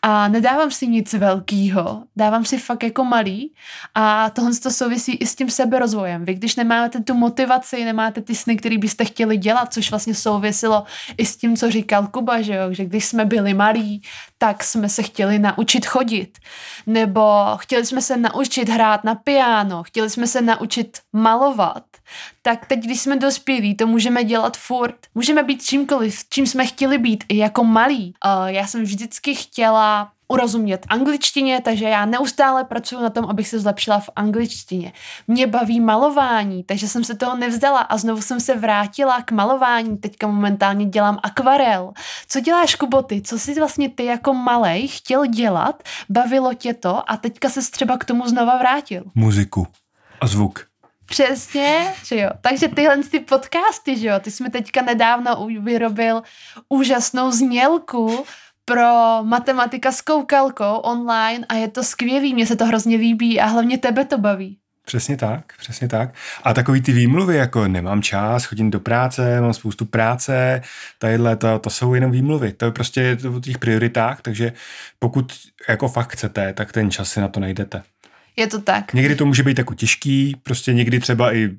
A 0.02 0.28
nedávám 0.28 0.70
si 0.70 0.86
nic 0.86 1.12
velkého, 1.12 2.02
dávám 2.16 2.44
si 2.44 2.58
fakt 2.58 2.82
jako 2.82 3.04
malý 3.04 3.52
a 3.94 4.30
tohle 4.30 4.54
to 4.62 4.70
souvisí 4.70 5.14
i 5.14 5.26
s 5.26 5.34
tím 5.34 5.50
seberozvojem. 5.50 6.24
Vy, 6.24 6.34
když 6.34 6.56
nemáte 6.56 7.00
tu 7.00 7.14
motivaci, 7.14 7.84
nemáte 7.84 8.22
ty 8.22 8.34
sny, 8.34 8.56
které 8.56 8.78
byste 8.78 9.04
chtěli 9.04 9.36
dělat, 9.36 9.72
což 9.72 9.90
vlastně 9.90 10.14
souvisilo 10.14 10.84
i 11.16 11.26
s 11.26 11.36
tím, 11.36 11.56
co 11.56 11.70
říkal 11.70 12.06
Kuba, 12.06 12.42
že, 12.42 12.54
jo? 12.54 12.72
že 12.72 12.84
když 12.84 13.04
jsme 13.04 13.24
byli 13.24 13.54
malí, 13.54 14.02
tak 14.38 14.64
jsme 14.64 14.88
se 14.88 15.02
chtěli 15.02 15.38
naučit 15.38 15.86
chodit. 15.86 16.38
Nebo 16.86 17.22
chtěli 17.56 17.86
jsme 17.86 18.02
se 18.02 18.16
naučit 18.16 18.68
hrát 18.68 19.04
na 19.04 19.14
piano, 19.14 19.82
chtěli 19.82 20.10
jsme 20.10 20.26
se 20.26 20.42
naučit 20.42 20.98
malovat 21.12 21.84
tak 22.42 22.66
teď, 22.66 22.80
když 22.80 23.00
jsme 23.00 23.16
dospělí, 23.16 23.74
to 23.74 23.86
můžeme 23.86 24.24
dělat 24.24 24.56
furt. 24.56 24.96
Můžeme 25.14 25.42
být 25.42 25.62
čímkoliv, 25.62 26.24
čím 26.30 26.46
jsme 26.46 26.66
chtěli 26.66 26.98
být, 26.98 27.24
i 27.28 27.36
jako 27.36 27.64
malí. 27.64 28.14
Uh, 28.24 28.46
já 28.46 28.66
jsem 28.66 28.82
vždycky 28.82 29.34
chtěla 29.34 30.10
urozumět 30.28 30.86
angličtině, 30.88 31.60
takže 31.64 31.84
já 31.84 32.06
neustále 32.06 32.64
pracuji 32.64 33.02
na 33.02 33.10
tom, 33.10 33.24
abych 33.24 33.48
se 33.48 33.60
zlepšila 33.60 34.00
v 34.00 34.10
angličtině. 34.16 34.92
Mě 35.28 35.46
baví 35.46 35.80
malování, 35.80 36.64
takže 36.64 36.88
jsem 36.88 37.04
se 37.04 37.14
toho 37.14 37.36
nevzdala 37.36 37.80
a 37.80 37.96
znovu 37.96 38.22
jsem 38.22 38.40
se 38.40 38.56
vrátila 38.56 39.22
k 39.22 39.32
malování. 39.32 39.98
Teďka 39.98 40.26
momentálně 40.26 40.86
dělám 40.86 41.18
akvarel. 41.22 41.92
Co 42.28 42.40
děláš, 42.40 42.74
Kuboty? 42.74 43.22
Co 43.22 43.38
jsi 43.38 43.54
vlastně 43.54 43.88
ty 43.88 44.04
jako 44.04 44.34
malej 44.34 44.88
chtěl 44.88 45.26
dělat? 45.26 45.82
Bavilo 46.10 46.54
tě 46.54 46.74
to 46.74 47.10
a 47.10 47.16
teďka 47.16 47.48
se 47.48 47.70
třeba 47.70 47.98
k 47.98 48.04
tomu 48.04 48.28
znova 48.28 48.58
vrátil? 48.58 49.04
Muziku 49.14 49.66
a 50.20 50.26
zvuk. 50.26 50.67
Přesně, 51.08 51.94
že 52.04 52.16
jo. 52.16 52.30
Takže 52.40 52.68
tyhle 52.68 52.98
ty 52.98 53.20
podcasty, 53.20 53.98
že 53.98 54.08
jo, 54.08 54.14
ty 54.20 54.30
jsme 54.30 54.50
teďka 54.50 54.82
nedávno 54.82 55.48
vyrobil 55.60 56.22
úžasnou 56.68 57.30
znělku, 57.30 58.24
pro 58.68 59.22
matematika 59.22 59.92
s 59.92 60.00
koukalkou 60.00 60.74
online 60.76 61.46
a 61.48 61.54
je 61.54 61.68
to 61.68 61.82
skvělý, 61.82 62.34
mně 62.34 62.46
se 62.46 62.56
to 62.56 62.66
hrozně 62.66 62.96
líbí 62.96 63.40
a 63.40 63.46
hlavně 63.46 63.78
tebe 63.78 64.04
to 64.04 64.18
baví. 64.18 64.58
Přesně 64.84 65.16
tak, 65.16 65.52
přesně 65.58 65.88
tak. 65.88 66.14
A 66.42 66.54
takový 66.54 66.82
ty 66.82 66.92
výmluvy, 66.92 67.36
jako 67.36 67.68
nemám 67.68 68.02
čas, 68.02 68.44
chodím 68.44 68.70
do 68.70 68.80
práce, 68.80 69.40
mám 69.40 69.54
spoustu 69.54 69.84
práce, 69.84 70.62
tadyhle, 70.98 71.36
to, 71.36 71.58
to 71.58 71.70
jsou 71.70 71.94
jenom 71.94 72.10
výmluvy. 72.10 72.52
To 72.52 72.64
je 72.64 72.70
prostě 72.70 73.18
o 73.36 73.40
těch 73.40 73.58
prioritách, 73.58 74.22
takže 74.22 74.52
pokud 74.98 75.32
jako 75.68 75.88
fakt 75.88 76.12
chcete, 76.12 76.52
tak 76.52 76.72
ten 76.72 76.90
čas 76.90 77.10
si 77.10 77.20
na 77.20 77.28
to 77.28 77.40
najdete. 77.40 77.82
Je 78.38 78.46
to 78.46 78.60
tak. 78.60 78.94
Někdy 78.94 79.16
to 79.16 79.26
může 79.26 79.42
být 79.42 79.58
jako 79.58 79.74
těžký, 79.74 80.36
prostě 80.42 80.72
někdy 80.72 81.00
třeba 81.00 81.34
i 81.34 81.50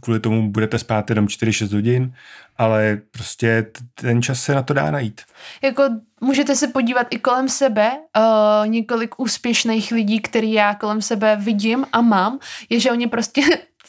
kvůli 0.00 0.20
tomu 0.20 0.50
budete 0.50 0.78
spát 0.78 1.10
jenom 1.10 1.26
4-6 1.26 1.74
hodin, 1.74 2.14
ale 2.56 3.00
prostě 3.10 3.66
ten 3.94 4.22
čas 4.22 4.42
se 4.42 4.54
na 4.54 4.62
to 4.62 4.74
dá 4.74 4.90
najít. 4.90 5.20
Jako 5.62 5.82
můžete 6.20 6.56
se 6.56 6.68
podívat 6.68 7.06
i 7.10 7.18
kolem 7.18 7.48
sebe, 7.48 7.90
uh, 7.90 8.68
několik 8.68 9.20
úspěšných 9.20 9.92
lidí, 9.92 10.20
který 10.20 10.52
já 10.52 10.74
kolem 10.74 11.02
sebe 11.02 11.36
vidím 11.36 11.86
a 11.92 12.00
mám, 12.00 12.38
je, 12.70 12.80
že 12.80 12.90
oni 12.90 13.06
prostě 13.06 13.42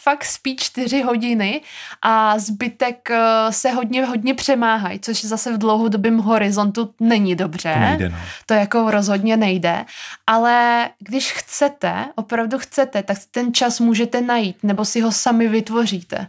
fakt 0.09 0.25
spí 0.25 0.55
čtyři 0.55 1.01
hodiny 1.01 1.61
a 2.01 2.39
zbytek 2.39 3.09
uh, 3.11 3.51
se 3.51 3.71
hodně, 3.71 4.05
hodně 4.05 4.33
přemáhají, 4.33 4.99
což 4.99 5.25
zase 5.25 5.53
v 5.53 5.57
dlouhodobém 5.57 6.17
horizontu 6.17 6.93
není 6.99 7.35
dobře. 7.35 7.73
To 7.73 7.79
nejde, 7.79 8.09
no. 8.09 8.17
To 8.45 8.53
jako 8.53 8.91
rozhodně 8.91 9.37
nejde. 9.37 9.85
Ale 10.27 10.89
když 10.99 11.31
chcete, 11.31 12.05
opravdu 12.15 12.59
chcete, 12.59 13.03
tak 13.03 13.17
ten 13.31 13.53
čas 13.53 13.79
můžete 13.79 14.21
najít 14.21 14.57
nebo 14.63 14.85
si 14.85 15.01
ho 15.01 15.11
sami 15.11 15.47
vytvoříte. 15.47 16.27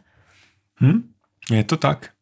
Hm? 0.81 1.12
Je 1.51 1.65
to 1.65 1.77
tak. 1.77 2.15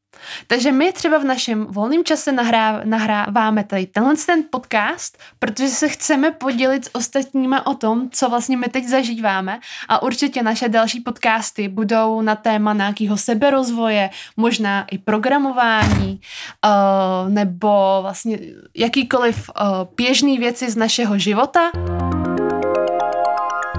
Takže 0.46 0.72
my 0.72 0.92
třeba 0.92 1.18
v 1.18 1.24
našem 1.24 1.66
volném 1.66 2.04
čase 2.04 2.32
nahrá, 2.32 2.80
nahráváme 2.84 3.64
tady 3.64 3.86
tenhle 3.86 4.14
ten 4.26 4.42
podcast, 4.50 5.18
protože 5.38 5.68
se 5.68 5.88
chceme 5.88 6.30
podělit 6.30 6.84
s 6.84 6.94
ostatníma 6.94 7.66
o 7.66 7.74
tom, 7.74 8.10
co 8.10 8.28
vlastně 8.28 8.56
my 8.56 8.66
teď 8.66 8.88
zažíváme 8.88 9.60
a 9.88 10.02
určitě 10.02 10.42
naše 10.42 10.68
další 10.68 11.00
podcasty 11.00 11.68
budou 11.68 12.20
na 12.20 12.34
téma 12.34 12.72
nějakého 12.74 13.16
seberozvoje, 13.16 14.10
možná 14.36 14.84
i 14.90 14.98
programování 14.98 16.20
uh, 16.64 17.30
nebo 17.30 17.98
vlastně 18.02 18.38
jakýkoliv 18.76 19.50
uh, 19.50 19.66
běžný 19.96 20.38
věci 20.38 20.70
z 20.70 20.76
našeho 20.76 21.18
života. 21.18 21.70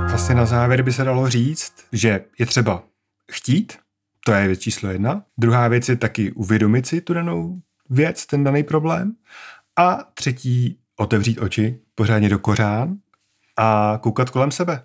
Vlastně 0.09 0.35
na 0.35 0.45
závěr 0.45 0.81
by 0.81 0.93
se 0.93 1.03
dalo 1.03 1.29
říct, 1.29 1.73
že 1.91 2.25
je 2.39 2.45
třeba 2.45 2.83
chtít, 3.31 3.73
to 4.27 4.31
je 4.31 4.47
věc 4.47 4.59
číslo 4.59 4.89
jedna. 4.89 5.23
Druhá 5.37 5.67
věc 5.67 5.89
je 5.89 5.95
taky 5.95 6.31
uvědomit 6.31 6.87
si 6.87 7.01
tu 7.01 7.13
danou 7.13 7.61
věc, 7.89 8.25
ten 8.25 8.43
daný 8.43 8.63
problém. 8.63 9.15
A 9.75 10.03
třetí, 10.13 10.79
otevřít 10.97 11.39
oči 11.39 11.79
pořádně 11.95 12.29
do 12.29 12.39
kořán 12.39 12.95
a 13.57 13.99
koukat 14.01 14.29
kolem 14.29 14.51
sebe. 14.51 14.83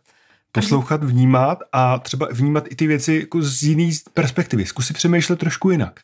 Poslouchat, 0.53 1.05
vnímat 1.05 1.59
a 1.73 1.99
třeba 1.99 2.29
vnímat 2.33 2.65
i 2.71 2.77
ty 2.77 2.87
věci 2.87 3.15
jako 3.15 3.43
z 3.43 3.63
jiné 3.63 3.93
perspektivy. 4.15 4.67
Zkusit 4.67 4.97
přemýšlet 4.97 5.39
trošku 5.39 5.71
jinak. 5.71 6.01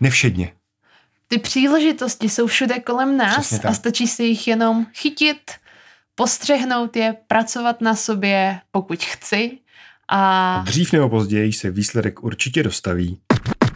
Nevšedně. 0.00 0.52
Ty 1.28 1.38
příležitosti 1.38 2.28
jsou 2.28 2.46
všude 2.46 2.80
kolem 2.80 3.16
nás 3.16 3.64
a 3.64 3.74
stačí 3.74 4.06
si 4.06 4.24
jich 4.24 4.48
jenom 4.48 4.86
chytit, 4.94 5.50
postřehnout 6.14 6.96
je, 6.96 7.16
pracovat 7.26 7.80
na 7.80 7.94
sobě, 7.94 8.60
pokud 8.70 9.04
chci 9.04 9.58
a... 10.10 10.62
dřív 10.66 10.92
nebo 10.92 11.08
později 11.08 11.52
se 11.52 11.70
výsledek 11.70 12.22
určitě 12.22 12.62
dostaví. 12.62 13.18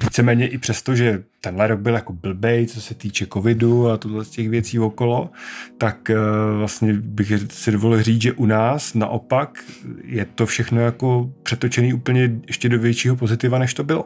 Víceméně 0.03 0.49
i 0.49 0.59
přesto, 0.59 0.97
že 0.97 1.23
tenhle 1.41 1.67
rok 1.67 1.81
byl 1.81 1.95
jako 1.95 2.13
blbej, 2.13 2.67
co 2.67 2.81
se 2.81 2.95
týče 2.95 3.27
covidu 3.33 3.91
a 3.91 3.97
tohle 3.97 4.25
z 4.25 4.31
těch 4.31 4.49
věcí 4.49 4.79
okolo, 4.79 5.31
tak 5.79 6.11
uh, 6.11 6.59
vlastně 6.59 6.93
bych 6.93 7.33
si 7.51 7.73
dovolil 7.73 8.03
říct, 8.03 8.23
že 8.23 8.33
u 8.33 8.47
nás 8.47 8.95
naopak 8.95 9.65
je 10.05 10.25
to 10.25 10.47
všechno 10.47 10.81
jako 10.81 11.31
přetočený 11.43 11.95
úplně 11.95 12.41
ještě 12.47 12.69
do 12.69 12.79
většího 12.79 13.17
pozitiva, 13.17 13.59
než 13.59 13.75
to 13.75 13.85
bylo. 13.85 14.05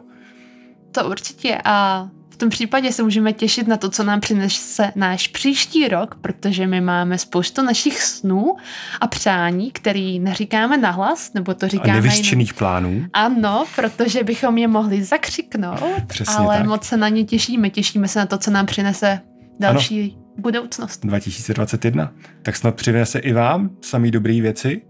To 0.93 1.11
určitě 1.11 1.59
a 1.65 2.09
tom 2.39 2.49
případě 2.49 2.93
se 2.93 3.03
můžeme 3.03 3.33
těšit 3.33 3.69
na 3.69 3.77
to, 3.77 3.91
co 3.91 4.05
nám 4.05 4.21
přinese 4.21 4.93
náš 4.97 5.29
příští 5.29 5.89
rok, 5.89 6.15
protože 6.15 6.67
my 6.67 6.81
máme 6.81 7.19
spoustu 7.19 7.63
našich 7.63 8.03
snů 8.03 8.57
a 9.01 9.07
přání, 9.07 9.71
který 9.71 10.19
neříkáme 10.19 10.79
nahlas, 10.79 11.33
nebo 11.35 11.55
to 11.55 11.69
říkáme... 11.69 11.93
A 11.93 11.95
nevyřčených 11.95 12.55
plánů. 12.55 13.05
Ano, 13.13 13.65
protože 13.77 14.25
bychom 14.25 14.59
je 14.59 14.69
mohli 14.69 15.05
zakřiknout, 15.05 15.83
Přesně 16.07 16.35
ale 16.37 16.57
tak. 16.57 16.67
moc 16.67 16.85
se 16.85 16.97
na 16.97 17.09
ně 17.09 17.25
těšíme. 17.25 17.71
Těšíme 17.71 18.09
se 18.09 18.19
na 18.19 18.27
to, 18.27 18.39
co 18.39 18.51
nám 18.51 18.67
přinese 18.67 19.21
další 19.61 20.17
ano. 20.17 20.23
budoucnost. 20.39 21.07
2021. 21.07 22.13
Tak 22.43 22.57
snad 22.57 22.75
přinese 22.75 23.19
i 23.19 23.33
vám 23.33 23.71
samý 23.81 24.11
dobré 24.11 24.41
věci 24.41 24.83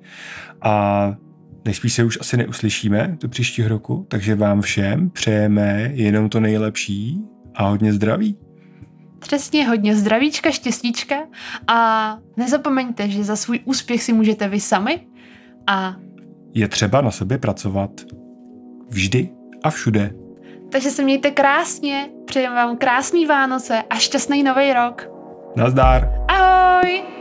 a 0.62 1.14
nejspíš 1.64 1.92
se 1.92 2.04
už 2.04 2.18
asi 2.20 2.36
neuslyšíme 2.36 3.16
do 3.20 3.28
příštího 3.28 3.68
roku, 3.68 4.06
takže 4.10 4.34
vám 4.34 4.60
všem 4.60 5.10
přejeme 5.10 5.90
jenom 5.94 6.28
to 6.28 6.40
nejlepší 6.40 7.20
a 7.58 7.68
hodně 7.68 7.92
zdraví. 7.92 8.38
Přesně, 9.18 9.68
hodně 9.68 9.96
zdravíčka, 9.96 10.50
štěstíčka 10.50 11.16
a 11.66 12.18
nezapomeňte, 12.36 13.08
že 13.08 13.24
za 13.24 13.36
svůj 13.36 13.60
úspěch 13.64 14.02
si 14.02 14.12
můžete 14.12 14.48
vy 14.48 14.60
sami 14.60 15.06
a 15.66 15.96
je 16.54 16.68
třeba 16.68 17.00
na 17.00 17.10
sobě 17.10 17.38
pracovat 17.38 17.90
vždy 18.88 19.30
a 19.62 19.70
všude. 19.70 20.14
Takže 20.72 20.90
se 20.90 21.02
mějte 21.02 21.30
krásně, 21.30 22.08
přejeme 22.26 22.54
vám 22.54 22.76
krásný 22.76 23.26
Vánoce 23.26 23.82
a 23.90 23.94
šťastný 23.94 24.42
nový 24.42 24.72
rok. 24.72 25.08
Nazdár. 25.56 26.08
Ahoj! 26.28 27.17